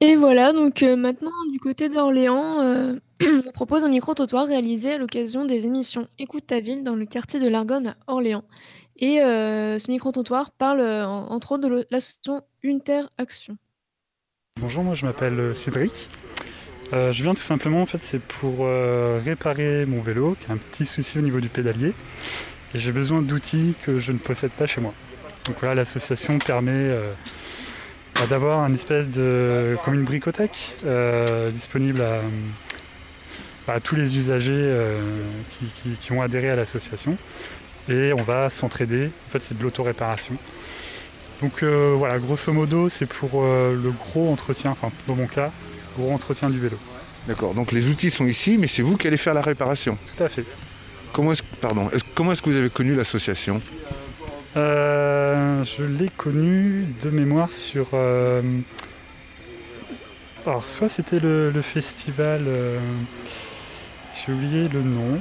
[0.00, 2.94] Et voilà, donc euh, maintenant, du côté d'Orléans, euh,
[3.46, 7.40] on propose un micro-trottoir réalisé à l'occasion des émissions Écoute ta ville dans le quartier
[7.40, 8.44] de l'Argonne à Orléans.
[8.98, 13.56] Et euh, ce micro-trottoir parle entre autres de l'association Unter Action.
[14.60, 16.10] Bonjour, moi je m'appelle Cédric.
[16.92, 20.86] je viens tout simplement, en fait, c'est pour réparer mon vélo, qui a un petit
[20.86, 21.92] souci au niveau du pédalier.
[22.74, 24.94] Et j'ai besoin d'outils que je ne possède pas chez moi.
[25.44, 26.90] Donc voilà, l'association permet
[28.18, 32.02] bah, d'avoir un espèce de comme une bricothèque euh, disponible
[33.68, 35.00] à, tous les usagers euh,
[36.00, 37.16] qui, ont adhéré à l'association
[37.88, 39.10] et on va s'entraider.
[39.28, 40.36] En fait, c'est de l'auto-réparation.
[41.42, 45.50] Donc euh, voilà, grosso modo, c'est pour le gros entretien, enfin dans mon cas,
[45.98, 46.78] gros entretien du vélo.
[47.28, 49.98] D'accord, donc les outils sont ici, mais c'est vous qui allez faire la réparation.
[50.16, 50.44] Tout à fait.
[51.12, 53.60] Comment est-ce, pardon, est-ce- comment est-ce que vous avez connu l'association?
[54.56, 57.88] Euh, je l'ai connu de mémoire sur.
[57.94, 58.40] euh,
[60.46, 62.44] alors, soit c'était le, le festival.
[62.46, 62.78] euh,
[64.26, 65.20] J'ai oublié le nom.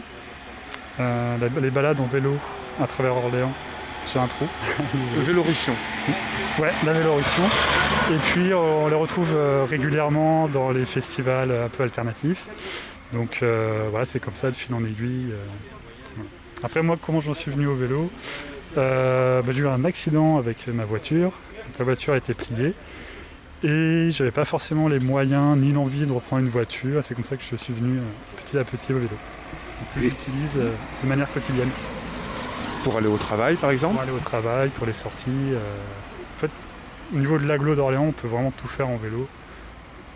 [0.98, 2.38] La- les balades en vélo
[2.82, 3.52] à travers Orléans.
[4.14, 4.46] J'ai un trou.
[5.18, 5.74] Le Vélorussion.
[6.60, 7.44] Ouais, la Vélorussion.
[8.14, 9.28] Et puis on les retrouve
[9.70, 12.48] régulièrement dans les festivals un peu alternatifs.
[13.12, 13.44] Donc
[13.90, 15.34] voilà, c'est comme ça de fil en aiguille.
[16.64, 18.10] Après moi, comment j'en suis venu au vélo?
[18.78, 21.32] Euh, bah, J'ai eu un accident avec ma voiture.
[21.32, 22.74] Donc, la voiture a été pliée.
[23.64, 27.04] Et j'avais pas forcément les moyens ni l'envie de reprendre une voiture.
[27.04, 28.02] C'est comme ça que je suis venu euh,
[28.44, 29.08] petit à petit au vélo.
[29.10, 30.72] Donc, que j'utilise euh,
[31.04, 31.70] de manière quotidienne.
[32.84, 35.26] Pour aller au travail, par exemple Pour aller au travail, pour les sorties.
[35.30, 35.58] euh,
[36.38, 36.52] En fait,
[37.16, 39.28] au niveau de l'agglo d'Orléans, on peut vraiment tout faire en vélo.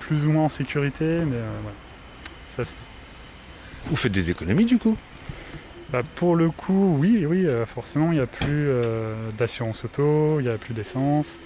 [0.01, 1.77] Plus ou moins en sécurité, mais euh, voilà.
[2.49, 2.75] Ça, se-
[3.87, 4.95] Vous faites des économies du coup?
[5.91, 10.39] Bah, pour le coup, oui, oui, euh, forcément, il n'y a plus euh, d'assurance auto,
[10.39, 11.39] il n'y a plus d'essence,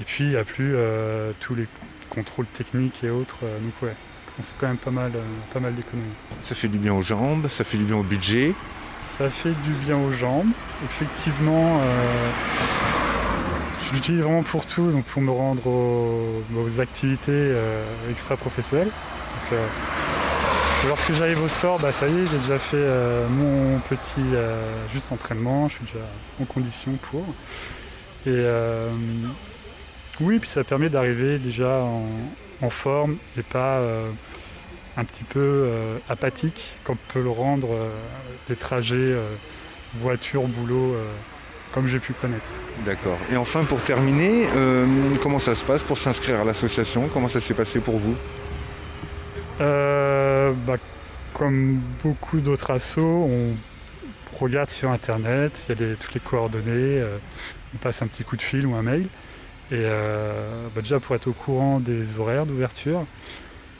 [0.00, 1.68] et puis il n'y a plus euh, tous les
[2.10, 3.38] contrôles techniques et autres.
[3.40, 3.94] donc ouais,
[4.38, 5.12] on fait quand même pas mal,
[5.52, 6.08] pas mal d'économies.
[6.42, 8.54] Ça fait du bien aux jambes, ça fait du bien au budget.
[9.16, 10.50] Ça fait du bien aux jambes.
[10.84, 12.30] Effectivement, euh,
[13.86, 18.88] je l'utilise vraiment pour tout, donc pour me rendre aux, aux activités euh, extra-professionnelles.
[18.88, 19.66] Donc, euh,
[20.88, 24.62] lorsque j'arrive au sport, bah, ça y est, j'ai déjà fait euh, mon petit euh,
[24.92, 26.04] juste entraînement, je suis déjà
[26.40, 27.24] en condition pour.
[28.26, 28.86] Et euh,
[30.20, 33.82] oui, puis ça permet d'arriver déjà en, forme et pas
[34.96, 35.68] un petit peu
[36.08, 37.68] apathique, comme peut le rendre
[38.48, 39.14] les trajets
[40.00, 41.12] voiture-boulot euh,
[41.72, 42.46] comme j'ai pu connaître.
[42.86, 43.18] D'accord.
[43.30, 44.46] Et enfin, pour terminer,
[45.22, 47.10] comment ça se passe pour s'inscrire à l'association?
[47.12, 48.14] Comment ça s'est passé pour vous?
[49.60, 50.76] Euh, bah,
[51.32, 53.54] comme beaucoup d'autres assos, on
[54.38, 57.18] regarde sur internet, il y a toutes les coordonnées, euh,
[57.74, 59.06] on passe un petit coup de fil ou un mail.
[59.70, 63.06] Et euh, bah, déjà pour être au courant des horaires d'ouverture.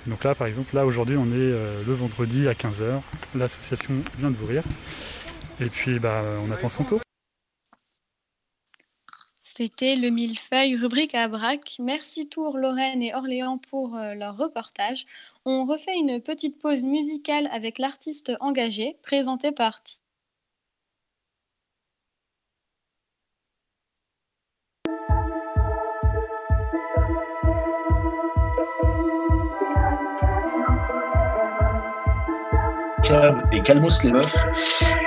[0.06, 3.00] Donc là par exemple, là aujourd'hui on est le vendredi à 15h,
[3.34, 4.62] l'association vient d'ouvrir.
[5.60, 7.00] Et puis bah, on attend son tour.
[9.40, 11.76] C'était le millefeuille rubrique à braque.
[11.78, 15.06] Merci Tours, Lorraine et Orléans pour leur reportage.
[15.46, 19.78] On refait une petite pause musicale avec l'artiste engagé, présenté par
[33.02, 34.46] Cab et Calmos les meufs.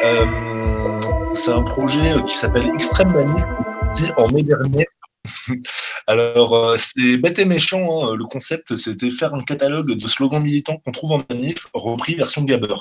[0.06, 1.00] Euh,
[1.34, 4.88] c'est un projet qui s'appelle Extrême Manif, qui est sorti en mai dernier.
[6.06, 8.10] Alors, euh, c'est bête et méchant.
[8.10, 8.16] hein.
[8.16, 12.44] Le concept, c'était faire un catalogue de slogans militants qu'on trouve en manif, repris version
[12.44, 12.76] Gabber.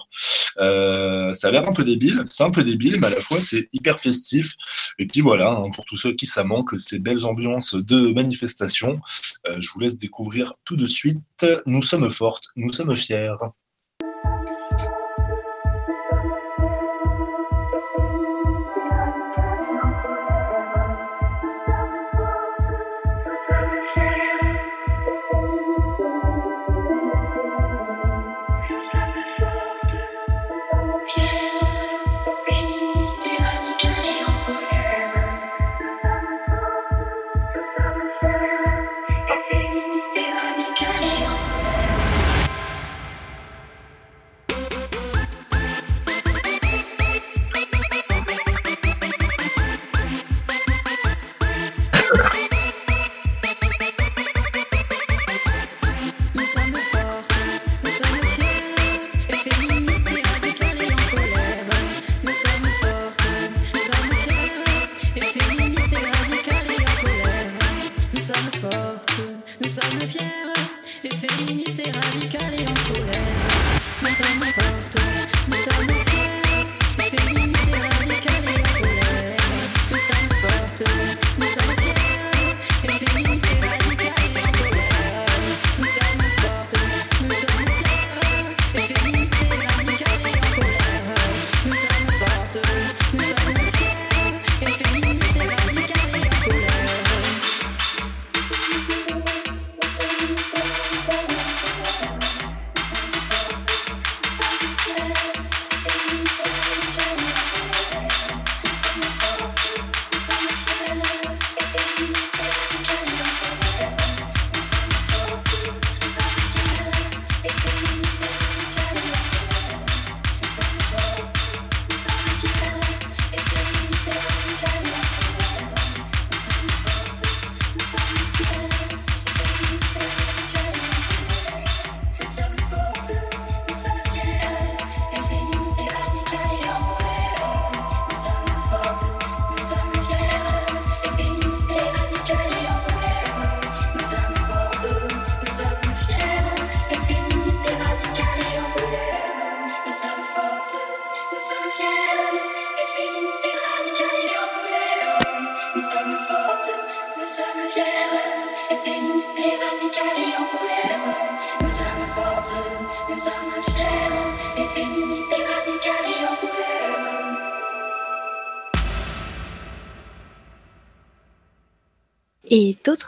[0.59, 3.41] Euh, ça a l'air un peu débile, c'est un peu débile, mais à la fois,
[3.41, 4.55] c'est hyper festif.
[4.99, 9.01] Et puis voilà, hein, pour tous ceux qui ça manque, ces belles ambiances de manifestation,
[9.49, 11.21] euh, je vous laisse découvrir tout de suite.
[11.67, 13.33] Nous sommes fortes, nous sommes fiers.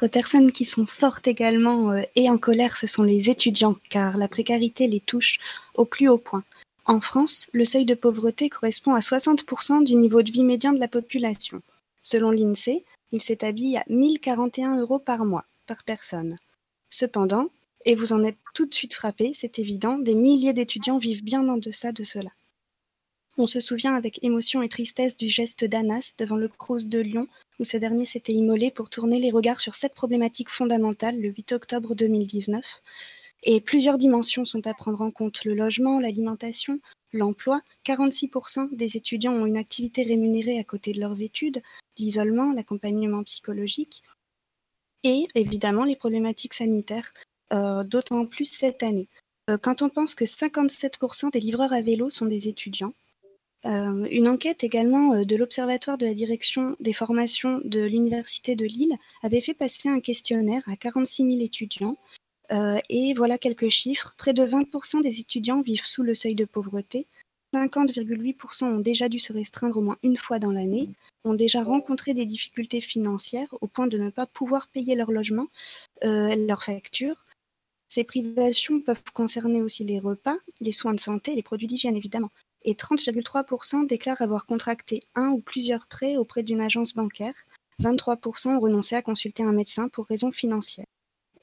[0.07, 4.29] Personnes qui sont fortes également euh, et en colère, ce sont les étudiants, car la
[4.29, 5.39] précarité les touche
[5.75, 6.45] au plus haut point.
[6.85, 10.79] En France, le seuil de pauvreté correspond à 60% du niveau de vie médian de
[10.79, 11.61] la population.
[12.03, 16.39] Selon l'INSEE, il s'établit à 1041 euros par mois, par personne.
[16.91, 17.49] Cependant,
[17.85, 21.47] et vous en êtes tout de suite frappé, c'est évident, des milliers d'étudiants vivent bien
[21.49, 22.31] en deçà de cela.
[23.37, 27.29] On se souvient avec émotion et tristesse du geste d'Anas devant le Crous de Lyon,
[27.59, 31.53] où ce dernier s'était immolé pour tourner les regards sur cette problématique fondamentale le 8
[31.53, 32.83] octobre 2019.
[33.45, 36.81] Et plusieurs dimensions sont à prendre en compte le logement, l'alimentation,
[37.13, 37.61] l'emploi.
[37.85, 41.63] 46% des étudiants ont une activité rémunérée à côté de leurs études,
[41.99, 44.03] l'isolement, l'accompagnement psychologique,
[45.05, 47.13] et évidemment les problématiques sanitaires,
[47.53, 49.09] euh, d'autant plus cette année.
[49.49, 52.93] Euh, quand on pense que 57% des livreurs à vélo sont des étudiants,
[53.67, 58.65] euh, une enquête également euh, de l'Observatoire de la direction des formations de l'Université de
[58.65, 61.97] Lille avait fait passer un questionnaire à 46 000 étudiants.
[62.53, 64.15] Euh, et voilà quelques chiffres.
[64.17, 67.07] Près de 20% des étudiants vivent sous le seuil de pauvreté.
[67.53, 70.91] 50,8% ont déjà dû se restreindre au moins une fois dans l'année,
[71.25, 75.47] ont déjà rencontré des difficultés financières au point de ne pas pouvoir payer leur logement,
[76.03, 77.25] leurs factures.
[77.89, 82.31] Ces privations peuvent concerner aussi les repas, les soins de santé, les produits d'hygiène évidemment
[82.69, 87.33] et 30,3% déclarent avoir contracté un ou plusieurs prêts auprès d'une agence bancaire.
[87.83, 90.85] 23% ont renoncé à consulter un médecin pour raisons financières.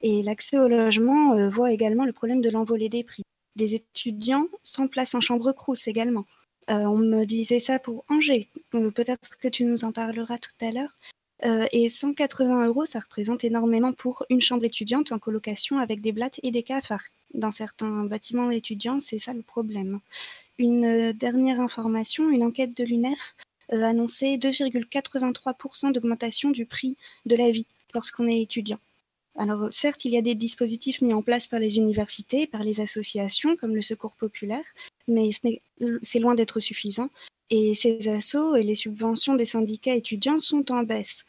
[0.01, 3.23] Et l'accès au logement euh, voit également le problème de l'envolée des prix.
[3.55, 6.25] Des étudiants sans place en chambre crous également.
[6.69, 8.49] Euh, on me disait ça pour Angers.
[8.75, 10.95] Euh, Peut-être que tu nous en parleras tout à l'heure.
[11.71, 16.39] Et 180 euros, ça représente énormément pour une chambre étudiante en colocation avec des blattes
[16.41, 17.03] et des cafards.
[17.35, 19.99] Dans certains bâtiments étudiants, c'est ça le problème.
[20.57, 23.35] Une euh, dernière information, une enquête de l'UNEF
[23.73, 28.79] euh, annonçait 2,83% d'augmentation du prix de la vie lorsqu'on est étudiant.
[29.37, 32.79] Alors certes, il y a des dispositifs mis en place par les universités, par les
[32.79, 34.63] associations comme le Secours populaire,
[35.09, 35.29] mais
[36.01, 37.09] c'est loin d'être suffisant.
[37.49, 41.25] Et ces assos et les subventions des syndicats étudiants sont en baisse.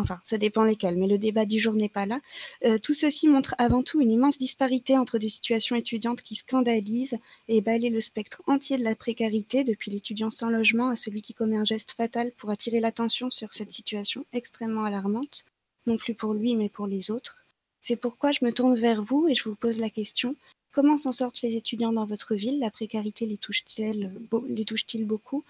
[0.00, 2.20] Enfin, ça dépend lesquels, mais le débat du jour n'est pas là.
[2.64, 7.18] Euh, tout ceci montre avant tout une immense disparité entre des situations étudiantes qui scandalisent
[7.48, 11.34] et balaient le spectre entier de la précarité, depuis l'étudiant sans logement à celui qui
[11.34, 15.44] commet un geste fatal pour attirer l'attention sur cette situation extrêmement alarmante,
[15.86, 17.46] non plus pour lui mais pour les autres.
[17.80, 20.34] C'est pourquoi je me tourne vers vous et je vous pose la question
[20.72, 22.60] comment s'en sortent les étudiants dans votre ville?
[22.60, 25.42] La précarité les touche-t-elle beau- les touche-t-il beaucoup?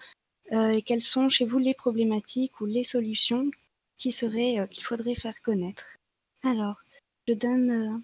[0.51, 3.51] Euh, Et quelles sont chez vous les problématiques ou les solutions
[4.07, 5.97] euh, qu'il faudrait faire connaître
[6.43, 6.77] Alors,
[7.27, 7.97] je donne, euh,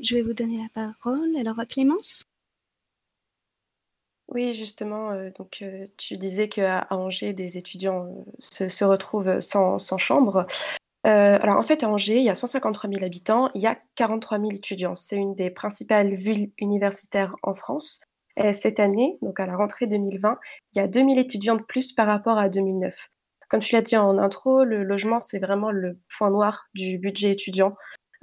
[0.00, 1.36] je vais vous donner la parole.
[1.36, 2.24] Alors à Clémence?
[4.28, 8.06] Oui, justement, euh, donc euh, tu disais qu'à Angers, des étudiants
[8.60, 10.46] euh, se, retrouvent sans, chambre.
[11.06, 13.76] Euh, alors en fait, à Angers, il y a 153 000 habitants, il y a
[13.94, 14.96] 43 000 étudiants.
[14.96, 18.02] C'est une des principales villes universitaires en France.
[18.36, 20.38] Et cette année, donc à la rentrée 2020,
[20.74, 22.94] il y a 2000 étudiants de plus par rapport à 2009.
[23.48, 27.32] Comme tu l'as dit en intro, le logement, c'est vraiment le point noir du budget
[27.32, 27.74] étudiant.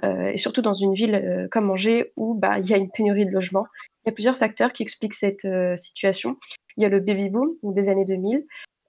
[0.03, 2.89] Euh, et surtout dans une ville euh, comme Angers où bah, il y a une
[2.89, 3.67] pénurie de logements.
[3.99, 6.37] Il y a plusieurs facteurs qui expliquent cette euh, situation.
[6.77, 8.45] Il y a le baby boom des années 2000.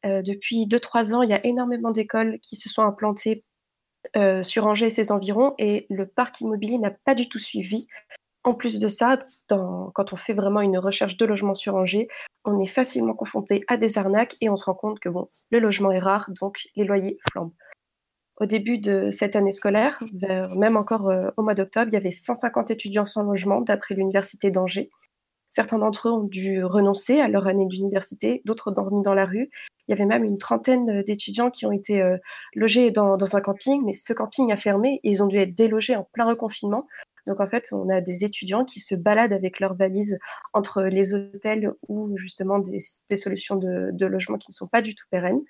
[0.07, 3.45] Euh, depuis 2-3 ans, il y a énormément d'écoles qui se sont implantées
[4.43, 7.87] sur Angers et ses environs et le parc immobilier n'a pas du tout suivi.
[8.43, 9.19] En plus de ça,
[9.49, 12.09] quand on fait vraiment une recherche de logement sur Angers,
[12.45, 15.09] on est facilement confronté à des arnaques et on se rend compte que
[15.51, 17.55] le logement est rare, donc les loyers flambent.
[18.41, 20.03] Au début de cette année scolaire,
[20.57, 24.51] même encore euh, au mois d'octobre, il y avait 150 étudiants sans logement d'après l'université
[24.51, 24.91] d'Angers.
[25.51, 29.25] Certains d'entre eux ont dû renoncer à leur année d'université, d'autres ont dormi dans la
[29.25, 29.51] rue.
[29.87, 32.17] Il y avait même une trentaine d'étudiants qui ont été euh,
[32.57, 35.55] logés dans, dans un camping, mais ce camping a fermé et ils ont dû être
[35.55, 36.87] délogés en plein reconfinement.
[37.27, 40.19] Donc en fait, on a des étudiants qui se baladent avec leurs valises
[40.53, 44.95] entre les hôtels ou justement des, solutions de, de logement qui ne sont pas du
[44.95, 45.41] tout pérennes.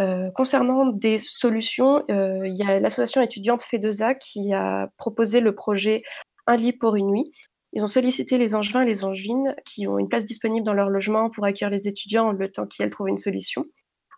[0.00, 5.54] Euh, concernant des solutions, euh, il y a l'association étudiante FEDESA qui a proposé le
[5.54, 6.02] projet
[6.46, 7.32] Un lit pour une nuit.
[7.74, 10.88] Ils ont sollicité les Angevins et les Angevines qui ont une place disponible dans leur
[10.88, 13.66] logement pour accueillir les étudiants le temps qu'ils trouvent une solution.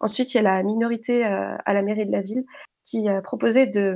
[0.00, 2.44] Ensuite, il y a la minorité euh, à la mairie de la ville
[2.84, 3.94] qui a proposé de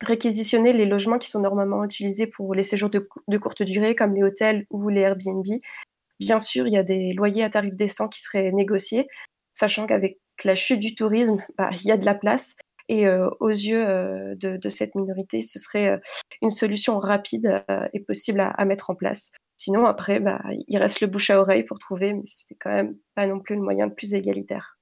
[0.00, 3.94] réquisitionner les logements qui sont normalement utilisés pour les séjours de, cou- de courte durée,
[3.94, 5.46] comme les hôtels ou les Airbnb.
[6.20, 9.06] Bien sûr, il y a des loyers à tarif décent qui seraient négociés,
[9.52, 12.56] sachant qu'avec la chute du tourisme, bah, il y a de la place.
[12.88, 15.98] Et euh, aux yeux euh, de, cette minorité, ce serait euh,
[16.42, 17.64] une solution rapide
[17.94, 19.32] et possible à, à mettre en place.
[19.56, 22.98] Sinon, après, bah, il reste le bouche à oreille pour trouver, mais c'est quand même
[23.14, 24.76] pas non plus le moyen le plus égalitaire.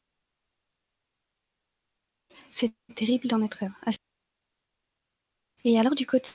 [2.50, 3.92] C'est terrible d'en être à
[5.64, 6.30] Et alors, du côté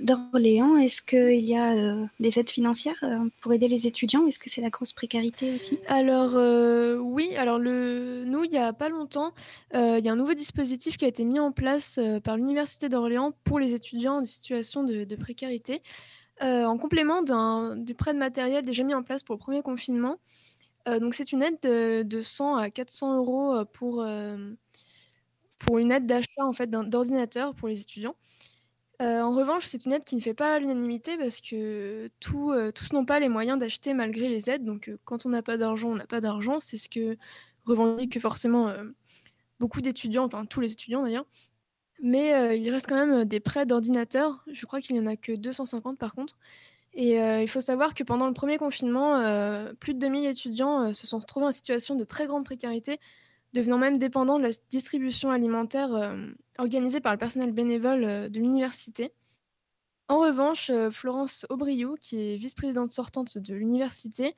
[0.00, 4.26] d'Orléans, est-ce qu'il y a euh, des aides financières euh, pour aider les étudiants?
[4.26, 5.78] Est-ce que c'est la grosse précarité aussi?
[5.86, 9.32] Alors euh, oui, alors le, nous, il n'y a pas longtemps,
[9.72, 13.32] il y a un nouveau dispositif qui a été mis en place par l'Université d'Orléans
[13.44, 15.82] pour les étudiants en situation de, précarité,
[16.40, 17.22] en complément
[17.76, 20.16] du prêt de matériel déjà mis en place pour le premier confinement.
[20.86, 24.04] Donc c'est une aide de, de 100 à 400 euros pour,
[25.64, 28.16] pour une aide d'achat en fait, d'ordinateur pour les étudiants.
[29.00, 32.92] Euh, en revanche, c'est une aide qui ne fait pas l'unanimité parce que euh, tous
[32.92, 34.64] n'ont pas les moyens d'acheter malgré les aides.
[34.64, 36.60] Donc, euh, quand on n'a pas d'argent, on n'a pas d'argent.
[36.60, 37.16] C'est ce que
[37.64, 38.72] revendiquent forcément
[39.60, 41.26] beaucoup d'étudiants, enfin tous les étudiants d'ailleurs.
[42.02, 44.44] Mais il reste quand même des prêts d'ordinateur.
[44.50, 46.38] Je crois qu'il n'y en a que 250 par contre.
[46.94, 49.20] Et il faut savoir que pendant le premier confinement,
[49.78, 52.98] plus de 2000 étudiants se sont retrouvés en situation de très grande précarité,
[53.52, 56.26] devenant même dépendants de la distribution alimentaire euh,
[56.58, 59.12] organisée par le personnel bénévole euh, de l'université.
[60.08, 64.34] En revanche, euh, Florence Aubriou, qui est vice-présidente sortante de l'université,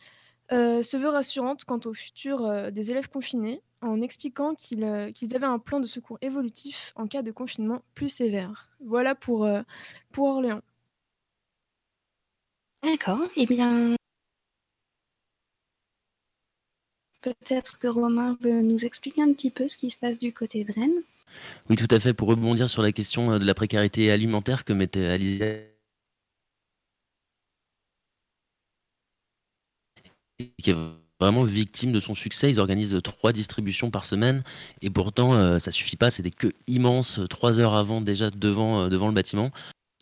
[0.50, 5.80] se veut rassurante quant au futur des élèves confinés, en expliquant qu'ils avaient un plan
[5.80, 8.76] de secours évolutif en cas de confinement plus sévère.
[8.80, 9.48] Voilà pour,
[10.12, 10.60] pour Orléans.
[12.82, 13.20] D'accord.
[13.36, 13.96] Eh bien,
[17.30, 20.64] peut-être que Romain peut nous expliquer un petit peu ce qui se passe du côté
[20.64, 21.02] de Rennes.
[21.68, 22.14] Oui, tout à fait.
[22.14, 25.74] Pour rebondir sur la question euh, de la précarité alimentaire que mettait Alizé,
[30.58, 30.76] qui est
[31.20, 32.50] vraiment victime de son succès.
[32.50, 34.42] Ils organisent trois distributions par semaine
[34.82, 36.10] et pourtant euh, ça suffit pas.
[36.10, 39.50] C'est des queues immenses, trois heures avant déjà devant, euh, devant le bâtiment.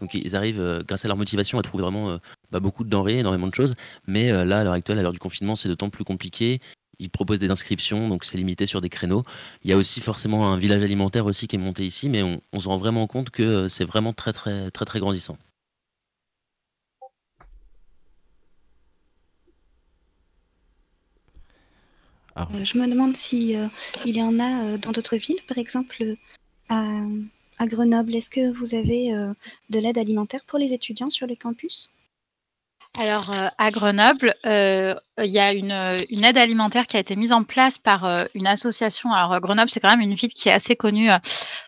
[0.00, 2.18] Donc ils arrivent, euh, grâce à leur motivation, à trouver vraiment
[2.50, 3.74] bah, beaucoup de denrées, énormément de choses.
[4.06, 6.60] Mais là, à l'heure actuelle, à l'heure du confinement, c'est d'autant plus compliqué.
[6.98, 9.22] Ils proposent des inscriptions, donc c'est limité sur des créneaux.
[9.64, 12.40] Il y a aussi forcément un village alimentaire aussi qui est monté ici, mais on,
[12.52, 15.36] on se rend vraiment compte que euh, c'est vraiment très très très très grandissant.
[22.38, 23.66] Euh, je me demande si euh,
[24.06, 26.14] il y en a euh, dans d'autres villes, par exemple
[26.68, 26.82] à,
[27.58, 28.14] à Grenoble.
[28.14, 29.34] Est-ce que vous avez euh,
[29.68, 31.90] de l'aide alimentaire pour les étudiants sur le campus?
[32.98, 35.72] Alors, euh, à Grenoble, euh, il y a une,
[36.10, 39.12] une aide alimentaire qui a été mise en place par euh, une association.
[39.12, 41.16] Alors, euh, Grenoble, c'est quand même une ville qui est assez connue euh,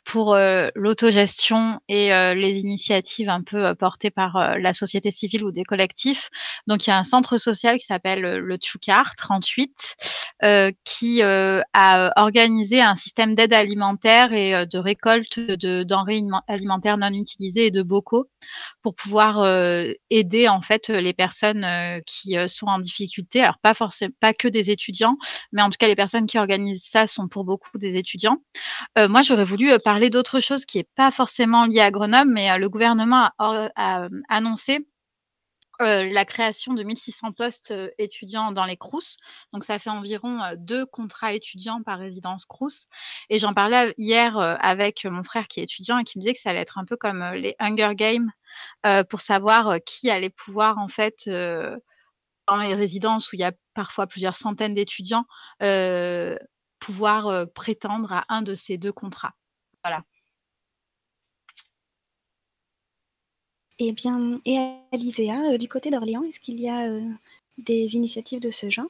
[0.04, 5.10] pour euh, l'autogestion et euh, les initiatives un peu euh, portées par euh, la société
[5.10, 6.30] civile ou des collectifs.
[6.66, 9.96] Donc, il y a un centre social qui s'appelle euh, le Tchoukar 38
[10.42, 16.14] euh, qui euh, a organisé un système d'aide alimentaire et euh, de récolte de denrées
[16.16, 18.26] aliment- alimentaires non utilisées et de bocaux
[18.82, 23.33] pour pouvoir euh, aider en fait les personnes euh, qui euh, sont en difficulté.
[23.40, 25.16] Alors pas forcément pas que des étudiants,
[25.52, 28.38] mais en tout cas les personnes qui organisent ça sont pour beaucoup des étudiants.
[28.98, 32.30] Euh, moi j'aurais voulu euh, parler d'autre chose qui est pas forcément lié à Grenoble,
[32.32, 34.86] mais euh, le gouvernement a, annoncé
[35.80, 39.16] la création de 1600 postes étudiants dans les CROUS.
[39.52, 42.86] Donc, ça fait environ deux contrats étudiants par résidence CROUS.
[43.28, 46.40] Et j'en parlais hier avec mon frère qui est étudiant et qui me disait que
[46.40, 48.30] ça allait être un peu comme les Hunger Games
[49.10, 51.28] pour savoir qui allait pouvoir, en fait,
[52.46, 55.24] dans les résidences où il y a parfois plusieurs centaines d'étudiants,
[55.62, 56.36] euh,
[56.78, 59.34] pouvoir euh, prétendre à un de ces deux contrats.
[59.82, 60.04] Voilà.
[63.78, 64.56] Eh bien, et
[64.92, 67.02] Alizéa, euh, du côté d'Orléans, est-ce qu'il y a euh,
[67.58, 68.86] des initiatives de ce genre?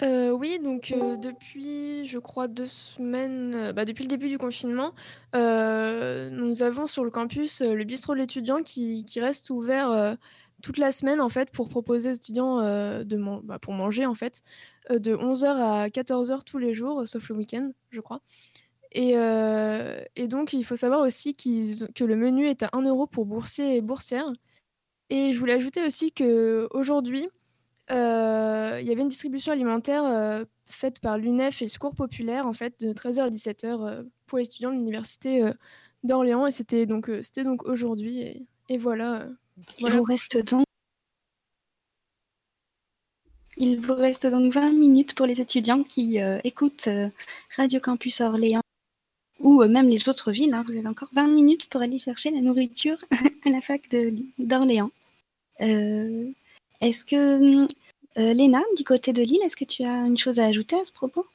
[0.00, 4.38] Euh, oui, donc euh, depuis, je crois, deux semaines, euh, bah, depuis le début du
[4.38, 4.92] confinement,
[5.36, 9.90] euh, nous avons sur le campus euh, le bistrot de l'étudiant qui, qui reste ouvert
[9.90, 10.14] euh,
[10.62, 13.04] toute la semaine en fait pour proposer aux étudiants euh,
[13.44, 14.42] bah, pour manger en fait
[14.90, 18.20] euh, de 11h à 14h tous les jours, sauf le week-end, je crois.
[18.94, 23.24] Et, euh, donc, il faut savoir aussi que le menu est à 1 euro pour
[23.26, 24.30] boursiers et boursières.
[25.10, 27.28] Et je voulais ajouter aussi qu'aujourd'hui,
[27.90, 32.52] euh, il y avait une distribution alimentaire faite par l'UNEF et le Secours Populaire, en
[32.52, 35.42] fait, de 13h à 17h euh, pour les étudiants de l'université
[36.04, 36.46] d'Orléans.
[36.46, 38.46] Et c'était donc, c'était donc aujourd'hui.
[38.68, 39.26] Et voilà.
[39.78, 40.64] Il vous reste donc
[43.58, 47.08] il vous reste donc 20 minutes pour les étudiants qui euh, écoutent euh,
[47.56, 48.62] Radio Campus Orléans
[49.40, 50.54] ou euh, même les autres villes.
[50.54, 50.64] hein.
[50.66, 52.96] Vous avez encore 20 minutes pour aller chercher la nourriture
[53.44, 53.82] à la fac
[54.38, 54.90] d'Orléans.
[55.60, 57.68] Est-ce que,
[58.16, 60.90] Léna, du côté de Lille, est-ce que tu as une chose à ajouter à ce
[60.90, 61.26] propos?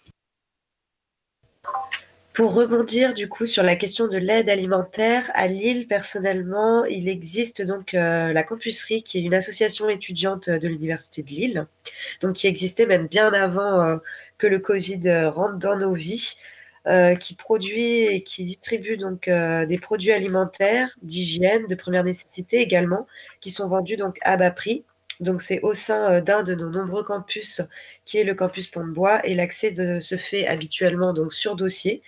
[2.38, 7.64] Pour rebondir du coup sur la question de l'aide alimentaire, à Lille, personnellement, il existe
[7.64, 11.68] donc euh, la Campusserie, qui est une association étudiante de l'Université de Lille,
[12.22, 13.98] donc qui existait même bien avant euh,
[14.38, 16.36] que le Covid euh, rentre dans nos vies,
[17.20, 23.08] qui produit et qui distribue donc des produits alimentaires, d'hygiène, de première nécessité également,
[23.42, 24.86] qui sont vendus donc à bas prix.
[25.20, 27.62] Donc c'est au sein euh, d'un de nos nombreux campus,
[28.06, 32.04] qui est le campus Pont-de-Bois, et l'accès se fait habituellement donc sur dossier.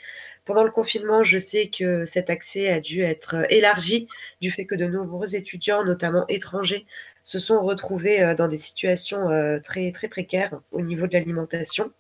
[0.46, 4.08] Pendant le confinement, je sais que cet accès a dû être euh, élargi
[4.42, 6.86] du fait que de nombreux étudiants, notamment étrangers,
[7.24, 9.30] se sont retrouvés euh, dans des situations
[9.64, 11.92] très, très précaires au niveau de l'alimentation.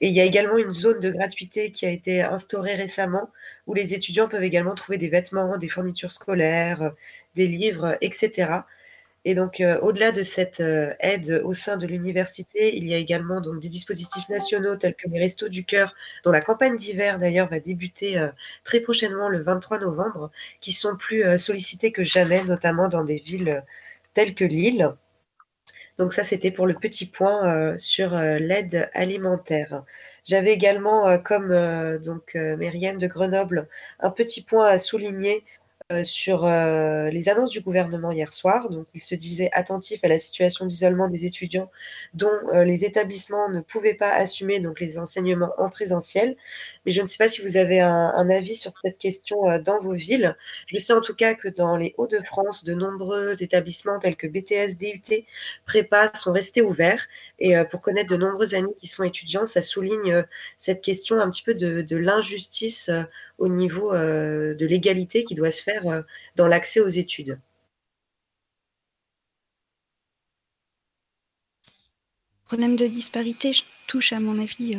[0.00, 3.30] Et il y a également une zone de gratuité qui a été instaurée récemment,
[3.66, 6.92] où les étudiants peuvent également trouver des vêtements, des fournitures scolaires,
[7.34, 8.62] des livres, etc.
[9.24, 12.98] Et donc, euh, au-delà de cette euh, aide au sein de l'université, il y a
[12.98, 15.94] également des dispositifs nationaux tels que les Restos du Cœur,
[16.24, 18.28] dont la campagne d'hiver d'ailleurs va débuter euh,
[18.64, 23.64] très prochainement le 23 novembre, qui sont plus sollicités que jamais, notamment dans des villes
[24.14, 24.94] telles que Lille.
[25.98, 29.82] Donc ça, c'était pour le petit point sur l'aide alimentaire.
[30.24, 31.48] J'avais également, comme
[31.98, 35.44] donc Myriam de Grenoble, un petit point à souligner
[35.90, 38.68] euh, sur euh, les annonces du gouvernement hier soir.
[38.68, 41.70] Donc, il se disait attentif à la situation d'isolement des étudiants
[42.12, 46.36] dont euh, les établissements ne pouvaient pas assumer donc les enseignements en présentiel.
[46.84, 49.80] Mais je ne sais pas si vous avez un, avis sur cette question euh, dans
[49.80, 50.36] vos villes.
[50.66, 54.78] Je sais en tout cas que dans les Hauts-de-France, de nombreux établissements tels que BTS,
[54.78, 55.24] DUT,
[55.66, 57.06] Prépa sont restés ouverts.
[57.38, 60.22] Et euh, pour connaître de nombreux amis qui sont étudiants, ça souligne euh,
[60.56, 62.90] cette question un petit peu de, de l'injustice
[63.38, 65.82] au niveau de l'égalité qui doit se faire
[66.34, 67.38] dans l'accès aux études.
[72.48, 73.52] problème de disparité
[73.86, 74.78] touche, à mon avis,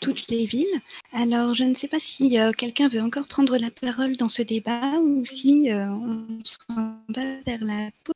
[0.00, 0.66] toutes les villes.
[1.12, 4.42] Alors, je ne sais pas si euh, quelqu'un veut encore prendre la parole dans ce
[4.42, 8.14] débat ou si euh, on se rend pas vers la pause.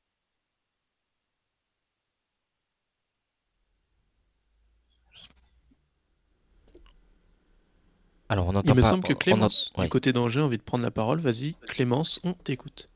[8.29, 9.85] Alors, on Il entend me pas- semble que Clémence, ouais.
[9.85, 11.21] du côté d'Angers, a envie de prendre la parole.
[11.21, 12.89] Vas-y, Clémence, on t'écoute.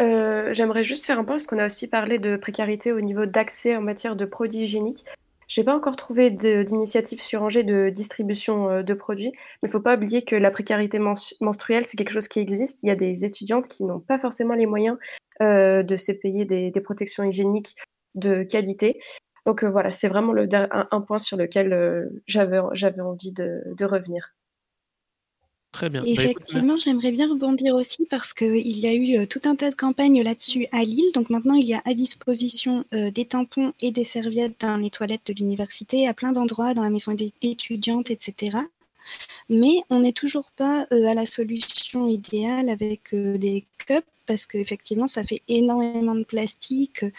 [0.00, 3.26] Euh, J'aimerais juste faire un point parce qu'on a aussi parlé de précarité au niveau
[3.26, 5.04] d'accès en matière de produits hygiéniques.
[5.48, 9.32] J'ai pas encore trouvé d'initiative sur Angers de distribution euh, de produits,
[9.62, 12.82] mais il faut pas oublier que la précarité menstruelle, c'est quelque chose qui existe.
[12.82, 14.98] Il y a des étudiantes qui n'ont pas forcément les moyens
[15.40, 17.76] euh, de se payer des, protections hygiéniques
[18.14, 19.00] de qualité.
[19.46, 24.34] Donc euh, voilà, c'est vraiment un, point sur lequel j'avais envie de revenir.
[25.72, 26.00] Très bien.
[26.02, 29.70] Bah, Effectivement, j'aimerais bien rebondir aussi parce qu'il y a eu euh, tout un tas
[29.70, 31.10] de campagnes là-dessus à Lille.
[31.14, 34.90] Donc maintenant, il y a à disposition euh, des tampons et des serviettes dans les
[34.90, 38.58] toilettes de l'université, à plein d'endroits, dans la maison des étudiantes, etc.
[39.48, 45.08] Mais on n'est toujours pas euh, à la solution idéale avec des cups parce qu'effectivement,
[45.08, 47.02] ça fait énormément de plastique.
[47.02, 47.10] euh,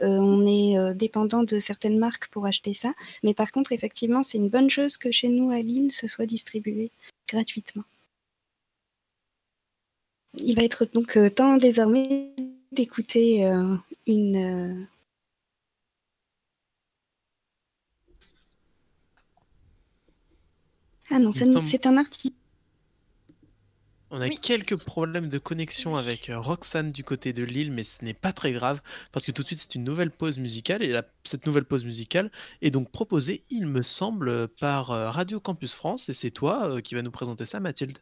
[0.00, 2.92] on est euh, dépendant de certaines marques pour acheter ça.
[3.22, 6.26] Mais par contre, effectivement, c'est une bonne chose que chez nous à Lille, ce soit
[6.26, 6.90] distribué
[7.28, 7.84] gratuitement.
[10.36, 12.34] Il va être donc euh, temps désormais
[12.72, 13.76] d'écouter euh,
[14.06, 14.36] une.
[14.36, 14.84] euh,
[21.10, 22.34] Ah non, semble- c'est un article.
[24.10, 28.14] On a quelques problèmes de connexion avec Roxane du côté de Lille, mais ce n'est
[28.14, 28.80] pas très grave
[29.10, 31.84] parce que tout de suite c'est une nouvelle pause musicale et la- cette nouvelle pause
[31.84, 32.30] musicale
[32.62, 36.94] est donc proposée, il me semble, par Radio Campus France et c'est toi euh, qui
[36.94, 37.98] va nous présenter ça, Mathilde.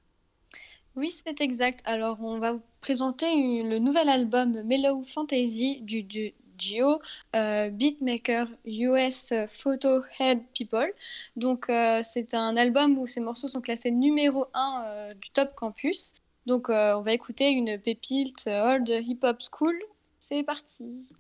[0.97, 1.81] Oui, c'est exact.
[1.85, 7.01] Alors, on va vous présenter le nouvel album Mellow Fantasy du, du duo
[7.35, 10.93] euh, beatmaker US Photo Head People.
[11.37, 16.15] Donc, euh, c'est un album où ces morceaux sont classés numéro 1 du Top Campus.
[16.47, 19.75] Donc, euh, on va écouter une pépite euh, Old Hip Hop School.
[20.19, 21.11] C'est parti.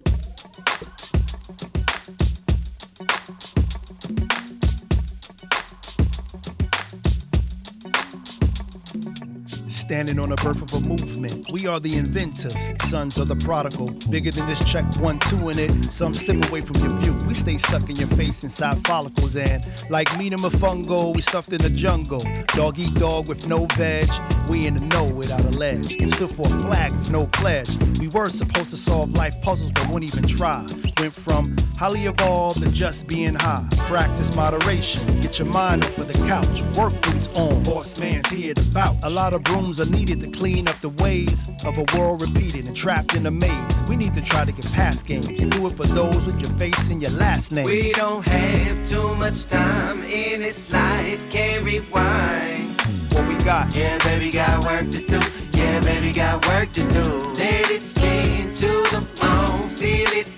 [9.85, 11.47] Standing on the birth of a movement.
[11.53, 12.57] We are the inventors,
[12.89, 13.91] sons of the prodigal.
[14.11, 15.93] Bigger than this check one, two in it.
[15.93, 17.13] Some slip away from your view.
[17.29, 19.37] We stay stuck in your face inside follicles.
[19.37, 22.23] And like meat and fungo, we stuffed in the jungle.
[22.57, 24.09] Dog eat dog with no veg.
[24.49, 26.01] We in the know without a ledge.
[26.15, 27.69] Stood for a flag with no pledge.
[28.01, 30.67] We were supposed to solve life puzzles, but wouldn't even try.
[31.05, 33.69] Went from highly evolved to just being high.
[33.89, 35.21] Practice moderation.
[35.21, 36.63] Get your mind off of the couch.
[36.79, 37.63] Work boots on.
[37.67, 38.97] Horseman's here to vouch.
[39.03, 42.65] A lot of brooms are needed to clean up the ways of a world repeated
[42.67, 43.83] and trapped in a maze.
[43.87, 45.29] We need to try to get past games.
[45.29, 47.67] Do it for those with your face and your last name.
[47.67, 52.81] We don't have too much time in this life, can't rewind.
[53.13, 53.77] What we got?
[53.77, 55.21] Yeah, baby, got work to do.
[55.53, 57.05] Yeah, baby, got work to do.
[57.37, 59.69] Let it spin to the bone.
[59.69, 60.34] Feel it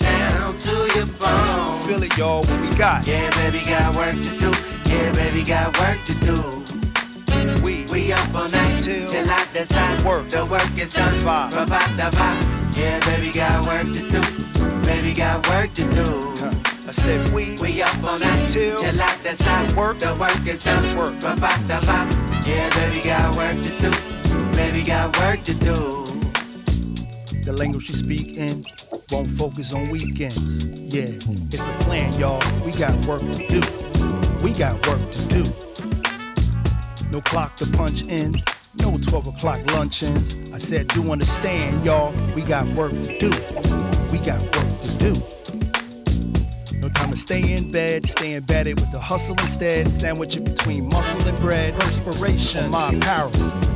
[1.07, 1.87] to.
[1.87, 2.45] Feel it, y'all.
[2.45, 3.07] What we got?
[3.07, 4.51] Yeah, baby, got work to do.
[4.91, 6.37] Yeah, baby, got work to do.
[7.63, 10.29] We we up all night till, till I decide work.
[10.29, 11.15] The work is done.
[11.21, 12.77] Provide the vibe.
[12.77, 14.23] Yeah, baby, got work to do.
[14.85, 16.07] Baby, got work to do.
[16.87, 19.99] I said we we up all night till till I decide work.
[19.99, 20.97] The work is done.
[20.97, 21.21] Work.
[21.21, 22.47] Provide the vibe.
[22.47, 23.91] Yeah, baby, got work to do.
[24.57, 25.77] Baby, got work to do.
[27.45, 28.65] The language you speak in
[29.11, 30.66] won't focus on weekends.
[30.66, 32.40] Yeah, it's a plan, y'all.
[32.64, 33.61] We got work to do.
[34.42, 35.44] We got work to do.
[37.11, 38.42] No clock to punch in.
[38.74, 40.53] No 12 o'clock luncheons.
[40.53, 42.12] I said, do understand, y'all.
[42.34, 43.30] We got work to do.
[44.12, 45.12] We got work to do.
[46.78, 49.88] No time to stay in bed, stay embedded with the hustle instead.
[49.88, 51.74] Sandwich it between muscle and bread.
[51.74, 53.30] Perspiration, my power.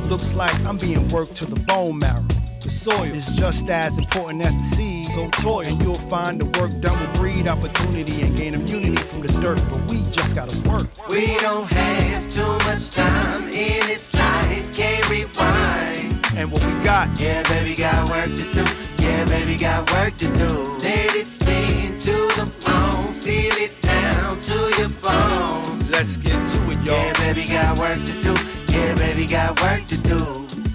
[0.09, 2.25] Looks like I'm being worked to the bone marrow.
[2.61, 5.07] The soil is just as important as the seed.
[5.07, 9.21] So toil, and you'll find the work done will breed opportunity and gain immunity from
[9.21, 9.63] the dirt.
[9.67, 10.85] But we just gotta work.
[11.09, 16.21] We don't have too much time in this life, can't rewind.
[16.37, 17.09] And what we got?
[17.19, 18.63] Yeah, baby, got work to do.
[19.01, 20.51] Yeah, baby, got work to do.
[20.85, 25.91] Let it spin to the bone, feel it down to your bones.
[25.91, 26.93] Let's get to it, y'all.
[26.93, 28.33] Yeah, baby, got work to do.
[28.69, 30.70] Yeah, baby, got work to do.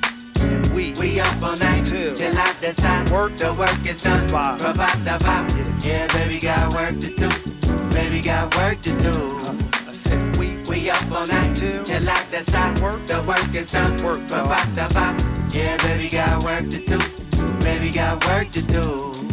[0.56, 3.36] And we we up all night till, till I decide work.
[3.36, 4.26] The work is done.
[4.26, 5.84] Provide the vibe.
[5.84, 6.06] Yeah.
[6.14, 7.28] baby, got work to do.
[7.90, 9.12] Baby, got work to do.
[9.86, 13.06] I said we we up all night till, till I decide work.
[13.06, 14.02] The work is done.
[14.02, 14.28] Work.
[14.28, 15.54] Provide the vibe.
[15.54, 16.98] Yeah, baby, got work to do.
[17.60, 19.25] Baby, got work to do.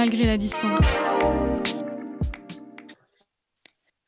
[0.00, 0.80] Malgré la distance.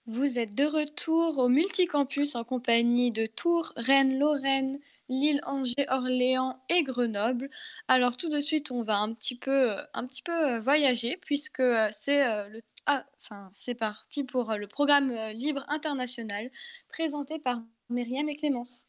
[0.07, 4.79] Vous êtes de retour au multicampus en compagnie de Tours, Rennes, Lorraine,
[5.11, 7.51] Lille, Angers, Orléans et Grenoble.
[7.89, 11.19] Alors tout de suite, on va un petit peu, euh, un petit peu euh, voyager
[11.21, 16.51] puisque euh, c'est le ah, enfin, c'est parti pour le programme libre international
[16.89, 18.89] présenté par Myriam et Clémence.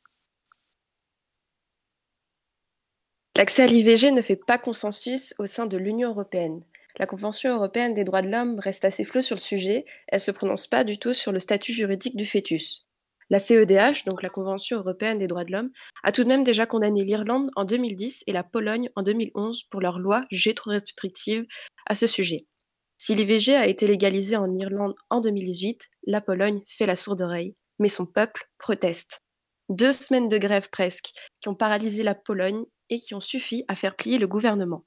[3.36, 6.64] L'accès à l'IVG ne fait pas consensus au sein de l'Union européenne.
[7.00, 10.20] La Convention européenne des droits de l'homme reste assez floue sur le sujet, elle ne
[10.20, 12.86] se prononce pas du tout sur le statut juridique du fœtus.
[13.32, 15.72] La CEDH, donc la Convention européenne des droits de l'homme,
[16.04, 19.82] a tout de même déjà condamné l'Irlande en 2010 et la Pologne en 2011 pour
[19.82, 21.46] leurs lois jugées trop restrictives
[21.88, 22.46] à ce sujet.
[22.98, 27.56] Si l'IVG a été légalisée en Irlande en 2018, la Pologne fait la sourde oreille,
[27.80, 29.22] mais son peuple proteste.
[29.70, 31.10] Deux semaines de grève presque,
[31.42, 34.84] qui ont paralysé la Pologne et qui ont suffi à faire plier le gouvernement.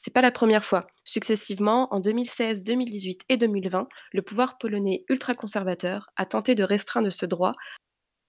[0.00, 0.86] C'est pas la première fois.
[1.02, 7.26] Successivement, en 2016, 2018 et 2020, le pouvoir polonais ultra-conservateur a tenté de restreindre ce
[7.26, 7.50] droit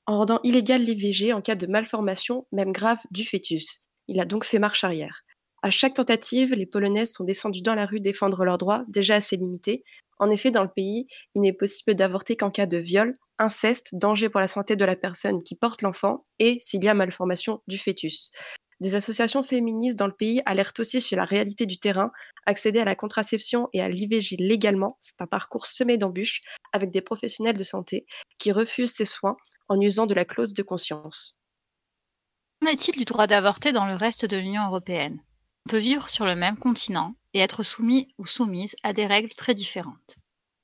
[0.08, 3.86] en rendant illégal l'IVG en cas de malformation, même grave, du fœtus.
[4.08, 5.22] Il a donc fait marche arrière.
[5.62, 9.38] À chaque tentative, les Polonaises sont descendues dans la rue défendre leurs droits, déjà assez
[9.38, 9.84] limités.
[10.18, 11.06] En effet, dans le pays,
[11.36, 14.96] il n'est possible d'avorter qu'en cas de viol, inceste, danger pour la santé de la
[14.96, 18.32] personne qui porte l'enfant et s'il y a malformation du fœtus.
[18.80, 22.12] Des associations féministes dans le pays alertent aussi sur la réalité du terrain.
[22.46, 27.02] Accéder à la contraception et à l'IVG légalement, c'est un parcours semé d'embûches avec des
[27.02, 28.06] professionnels de santé
[28.40, 29.36] qui refusent ces soins
[29.68, 31.38] en usant de la clause de conscience.
[32.62, 35.22] Qu'en est-il du droit d'avorter dans le reste de l'Union européenne?
[35.66, 39.34] On peut vivre sur le même continent et être soumis ou soumise à des règles
[39.36, 40.16] très différentes.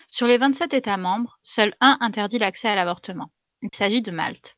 [0.07, 3.31] Sur les 27 États membres, seul un interdit l'accès à l'avortement.
[3.61, 4.57] Il s'agit de Malte.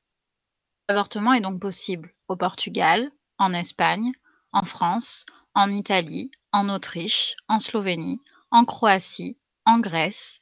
[0.89, 4.11] L'avortement est donc possible au Portugal, en Espagne,
[4.51, 8.21] en France, en Italie, en Autriche, en Slovénie,
[8.51, 10.41] en Croatie, en Grèce,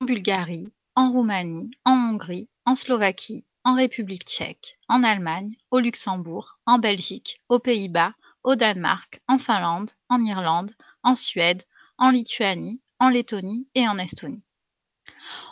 [0.00, 6.58] en Bulgarie, en Roumanie, en Hongrie, en Slovaquie, en République tchèque, en Allemagne, au Luxembourg,
[6.66, 10.72] en Belgique, aux Pays-Bas, au Danemark, en Finlande, en Irlande,
[11.02, 11.62] en Suède,
[11.98, 14.44] en Lituanie, en Lettonie et en Estonie.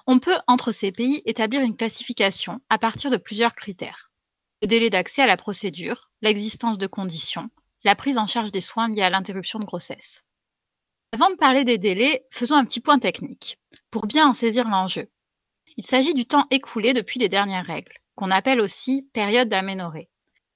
[0.06, 4.07] On peut, entre ces pays, établir une classification à partir de plusieurs critères.
[4.62, 7.48] Le délai d'accès à la procédure, l'existence de conditions,
[7.84, 10.24] la prise en charge des soins liés à l'interruption de grossesse.
[11.12, 13.58] Avant de parler des délais, faisons un petit point technique,
[13.90, 15.08] pour bien en saisir l'enjeu.
[15.76, 20.10] Il s'agit du temps écoulé depuis les dernières règles, qu'on appelle aussi période d'aménorrhée.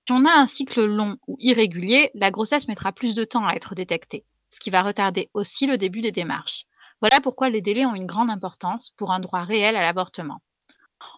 [0.07, 3.55] Si on a un cycle long ou irrégulier, la grossesse mettra plus de temps à
[3.55, 6.65] être détectée, ce qui va retarder aussi le début des démarches.
[7.01, 10.41] Voilà pourquoi les délais ont une grande importance pour un droit réel à l'avortement.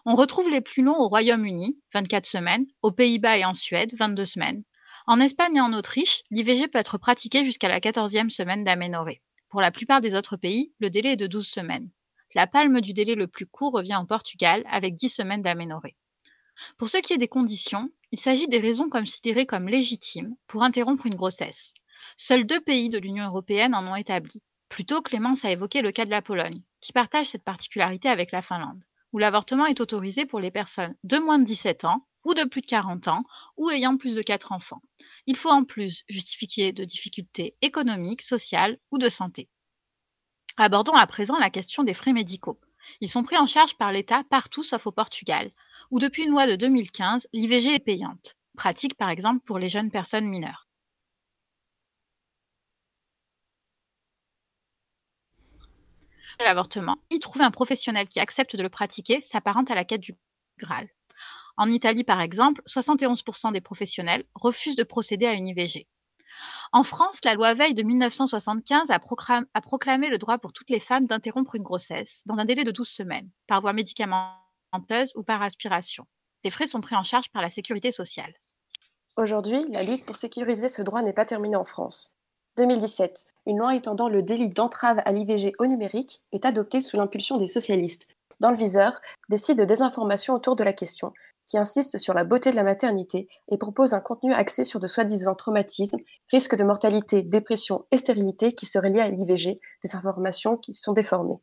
[0.05, 4.25] On retrouve les plus longs au Royaume-Uni, 24 semaines, aux Pays-Bas et en Suède, 22
[4.25, 4.63] semaines.
[5.07, 9.21] En Espagne et en Autriche, l'IVG peut être pratiquée jusqu'à la 14e semaine d'aménorrhée.
[9.49, 11.89] Pour la plupart des autres pays, le délai est de 12 semaines.
[12.33, 15.95] La palme du délai le plus court revient au Portugal avec 10 semaines d'aménorrhée.
[16.77, 21.05] Pour ce qui est des conditions, il s'agit des raisons considérées comme légitimes pour interrompre
[21.05, 21.73] une grossesse.
[22.17, 24.41] Seuls deux pays de l'Union européenne en ont établi.
[24.69, 28.41] Plutôt, Clémence a évoqué le cas de la Pologne, qui partage cette particularité avec la
[28.41, 28.83] Finlande,
[29.15, 32.59] où l'avortement est autorisé pour les personnes de moins de 17 ans ou de plus
[32.59, 33.23] de 40 ans
[33.55, 34.81] ou ayant plus de 4 enfants.
[35.25, 39.47] Il faut en plus justifier de difficultés économiques, sociales ou de santé.
[40.57, 42.59] Abordons à présent la question des frais médicaux.
[42.99, 45.49] Ils sont pris en charge par l'État partout sauf au Portugal,
[45.91, 49.91] où depuis une loi de 2015, l'IVG est payante, pratique par exemple pour les jeunes
[49.91, 50.64] personnes mineures.
[56.39, 60.15] L'avortement, y trouver un professionnel qui accepte de le pratiquer s'apparente à la quête du
[60.59, 60.89] Graal.
[61.57, 65.87] En Italie, par exemple, 71% des professionnels refusent de procéder à une IVG.
[66.73, 68.99] En France, la loi Veil de 1975 a,
[69.53, 72.71] a proclamé le droit pour toutes les femmes d'interrompre une grossesse dans un délai de
[72.71, 76.05] 12 semaines, par voie médicamenteuse ou par aspiration.
[76.43, 78.33] Les frais sont pris en charge par la sécurité sociale.
[79.15, 82.14] Aujourd'hui, la lutte pour sécuriser ce droit n'est pas terminée en France.
[82.57, 87.35] 2017, une loi étendant le délit d'entrave à l'IVG au numérique est adoptée sous l'impulsion
[87.35, 88.07] des socialistes.
[88.39, 88.93] Dans le viseur,
[89.29, 91.11] des sites de désinformation autour de la question,
[91.45, 94.87] qui insistent sur la beauté de la maternité et proposent un contenu axé sur de
[94.87, 95.99] soi-disant traumatismes,
[96.31, 100.93] risques de mortalité, dépression et stérilité qui seraient liés à l'IVG, des informations qui sont
[100.93, 101.41] déformées.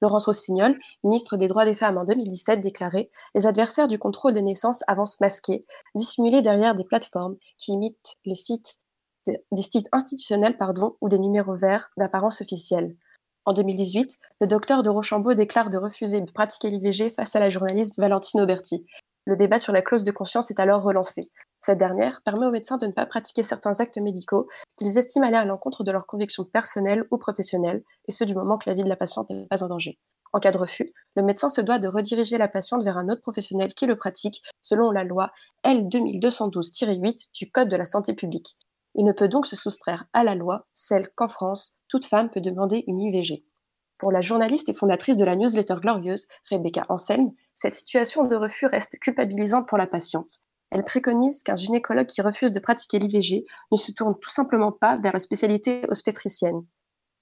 [0.00, 4.42] Laurence Rossignol, ministre des Droits des Femmes en 2017, déclarait Les adversaires du contrôle des
[4.42, 5.60] naissances avancent masqués,
[5.94, 8.81] dissimulés derrière des plateformes qui imitent les sites,
[9.26, 10.56] des sites institutionnels
[11.00, 12.96] ou des numéros verts d'apparence officielle.
[13.44, 17.50] En 2018, le docteur de Rochambeau déclare de refuser de pratiquer l'IVG face à la
[17.50, 18.86] journaliste Valentine Auberti.
[19.26, 21.30] Le débat sur la clause de conscience est alors relancé.
[21.60, 25.36] Cette dernière permet aux médecins de ne pas pratiquer certains actes médicaux qu'ils estiment aller
[25.36, 28.84] à l'encontre de leurs convictions personnelles ou professionnelles, et ce du moment que la vie
[28.84, 29.98] de la patiente n'est pas en danger.
[30.32, 33.20] En cas de refus, le médecin se doit de rediriger la patiente vers un autre
[33.20, 35.30] professionnel qui le pratique selon la loi
[35.62, 38.56] L 2212-8 du Code de la santé publique.
[38.94, 42.40] Il ne peut donc se soustraire à la loi, celle qu'en France, toute femme peut
[42.40, 43.44] demander une IVG.
[43.98, 48.66] Pour la journaliste et fondatrice de la newsletter Glorieuse, Rebecca Anselme, cette situation de refus
[48.66, 50.40] reste culpabilisante pour la patiente.
[50.70, 54.96] Elle préconise qu'un gynécologue qui refuse de pratiquer l'IVG ne se tourne tout simplement pas
[54.96, 56.64] vers la spécialité obstétricienne.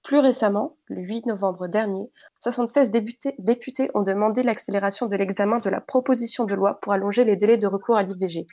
[0.03, 2.09] Plus récemment, le 8 novembre dernier,
[2.39, 7.23] 76 députés, députés ont demandé l'accélération de l'examen de la proposition de loi pour allonger
[7.23, 8.47] les délais de recours à l'IVG,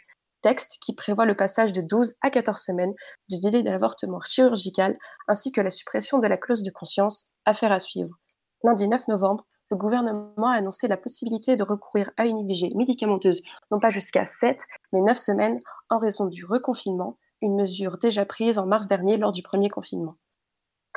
[0.48, 2.94] texte qui prévoit le passage de 12 à 14 semaines
[3.28, 4.94] du délai de l'avortement chirurgical
[5.28, 8.16] ainsi que la suppression de la clause de conscience, affaire à suivre.
[8.64, 13.42] Lundi 9 novembre, le gouvernement a annoncé la possibilité de recourir à une IVG médicamenteuse,
[13.70, 18.58] non pas jusqu'à 7, mais 9 semaines en raison du reconfinement, une mesure déjà prise
[18.58, 20.16] en mars dernier lors du premier confinement.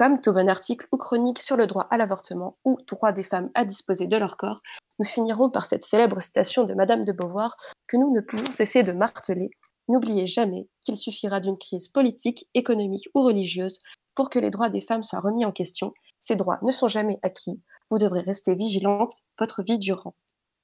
[0.02, 3.52] Comme tout bon article ou chronique sur le droit à l'avortement ou droit des femmes
[3.54, 4.60] à disposer de leur corps,
[4.97, 8.82] nous finirons par cette célèbre citation de Madame de Beauvoir que nous ne pouvons cesser
[8.82, 9.52] de marteler.
[9.89, 13.78] N'oubliez jamais qu'il suffira d'une crise politique, économique ou religieuse
[14.16, 15.93] pour que les droits des femmes soient remis en question.
[16.18, 17.62] Ces droits ne sont jamais acquis.
[17.91, 20.16] Vous devrez rester vigilante votre vie durant.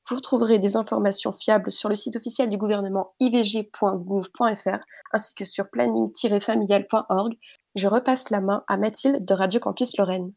[0.08, 4.78] Vous retrouverez des informations fiables sur le site officiel du gouvernement ivg.gouv.fr
[5.12, 7.34] ainsi que sur planning-familial.org.
[7.76, 10.32] Je repasse la main à Mathilde de Radio Campus Lorraine.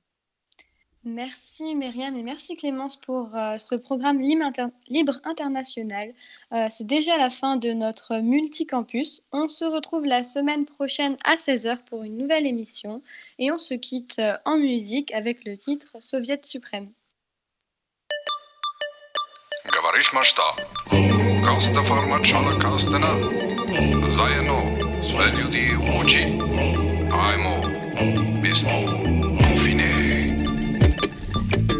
[1.03, 6.13] Merci Myriam et merci Clémence pour euh, ce programme Libre, Inter- Libre International.
[6.53, 9.23] Euh, C'est déjà la fin de notre multicampus.
[9.33, 13.01] On se retrouve la semaine prochaine à 16h pour une nouvelle émission
[13.39, 16.91] et on se quitte euh, en musique avec le titre Soviet suprême.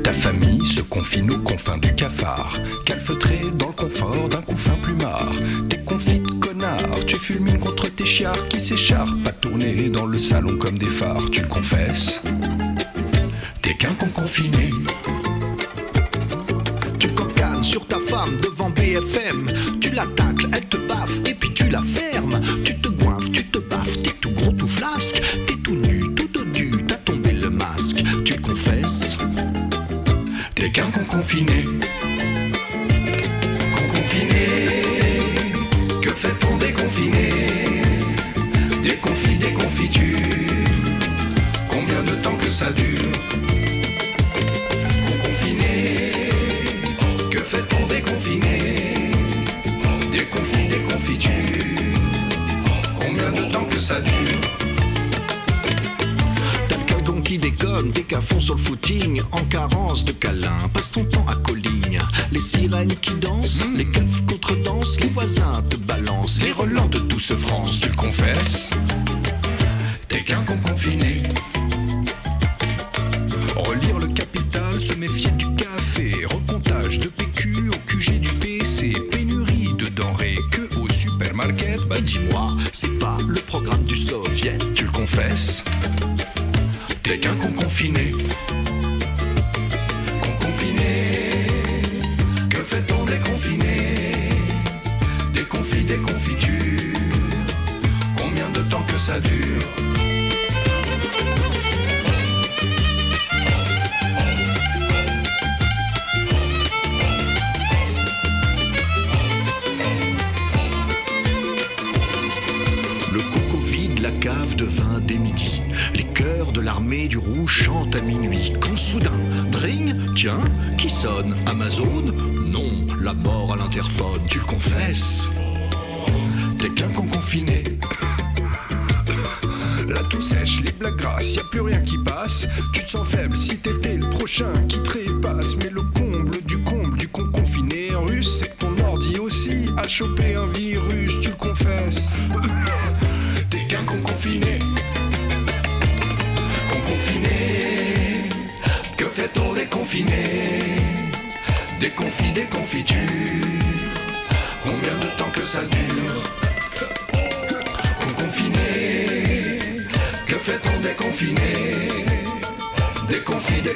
[0.03, 2.53] Ta famille se confine aux confins du cafard,
[2.85, 5.31] calfeutré dans le confort d'un couffin plumard.
[5.69, 10.57] T'es confite connard, tu fulmines contre tes chiards qui s'écharpent à tourner dans le salon
[10.57, 11.31] comme des phares.
[11.31, 12.21] Tu le confesses,
[13.63, 14.71] t'es qu'un con confiné.
[17.71, 19.47] Sur ta femme devant BFM.
[19.81, 22.41] Tu la tacles, elle te baffe et tu la fermes.
[22.65, 25.23] Tu te goinfres, tu te baffes, t'es tout gros, tout flasque.
[25.47, 28.03] T'es tout nu, tout dodu, t'as tombé le masque.
[28.25, 29.19] Tu confesses.
[30.57, 31.63] T'es qu'un con confiné.
[33.73, 34.47] Con confiné.
[36.03, 37.29] Que fait-on déconfiné
[38.83, 40.19] Déconfit, déconfiture.
[41.69, 43.10] Combien de temps que ça dure?
[58.21, 60.57] Qu'à fond sur le footing, en carence de câlin.
[60.73, 62.01] Passe ton temps à colligne,
[62.33, 67.21] les sirènes qui dansent, les keufs contre-dansent, les voisins te balancent, les relents de tout
[67.21, 68.71] ce France, tu le confesses.
[70.09, 71.10] T'es qu'un con confiné.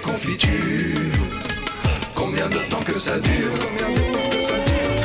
[0.05, 0.51] Déconfiture.
[2.15, 3.51] Combien de temps que ça dure?
[3.59, 5.01] Combien de temps que ça dure?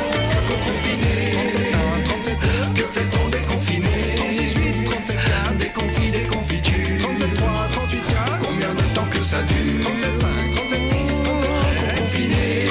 [0.45, 1.31] Con confiné.
[1.37, 1.71] 37
[2.03, 2.37] 37
[2.73, 8.93] Que fait-on déconfiné 36 8 37 4 Déconfit, déconfiture 37 3 38 4 Combien de
[8.93, 9.85] temps que ça dure?
[9.85, 11.49] 37 5 37 6 37
[11.95, 12.65] Con confiné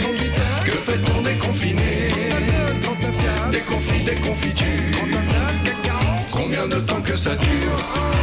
[0.00, 5.30] 38 5 Que fait-on déconfiné 39 39 4 Déconfit, déconfiture 39
[5.64, 8.21] 9 40 Combien de temps que ça dure?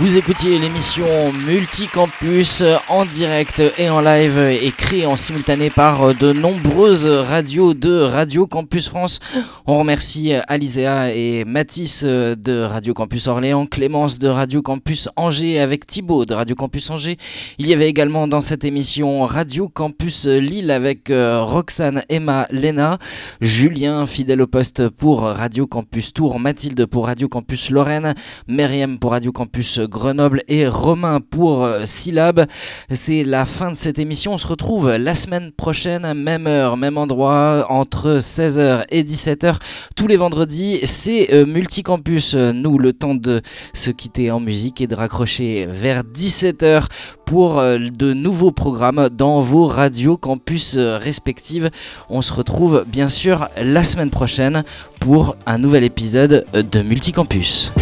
[0.00, 6.32] Vous écoutiez l'émission Multicampus en direct et en live et créée en simultané par de
[6.32, 9.20] nombreuses radios de Radio Campus France.
[9.66, 15.86] On remercie Alizéa et Mathis de Radio Campus Orléans, Clémence de Radio Campus Angers avec
[15.86, 17.18] Thibaut de Radio Campus Angers.
[17.58, 22.98] Il y avait également dans cette émission Radio Campus Lille avec euh, Roxane, Emma, Lena,
[23.42, 28.14] Julien fidèle au poste pour Radio Campus Tours, Mathilde pour Radio Campus Lorraine,
[28.48, 32.46] Myriam pour Radio Campus Grenoble et Romain pour euh, Syllab.
[32.90, 34.34] C'est la fin de cette émission.
[34.34, 39.56] On se retrouve la semaine prochaine, même heure, même endroit, entre 16h et 17h,
[39.96, 40.80] tous les vendredis.
[40.84, 42.34] C'est euh, Multicampus.
[42.34, 43.42] Nous, le temps de
[43.74, 46.84] se quitter en musique et de raccrocher vers 17h
[47.26, 51.70] pour euh, de nouveaux programmes dans vos radios campus respectives.
[52.08, 54.62] On se retrouve bien sûr la semaine prochaine
[55.00, 57.72] pour un nouvel épisode de Multicampus.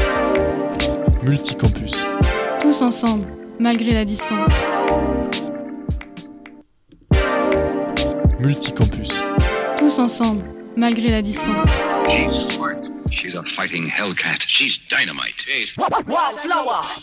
[1.29, 2.07] Multicampus.
[2.63, 3.27] Tous ensemble,
[3.61, 4.51] malgré la distance.
[8.41, 9.11] Multicampus.
[9.79, 10.43] Tous ensemble,
[10.75, 11.69] malgré la distance.
[12.09, 12.79] She's smart.
[13.11, 14.41] She's a fighting hellcat.
[14.49, 15.45] She's dynamite.
[15.77, 16.81] Wildflower.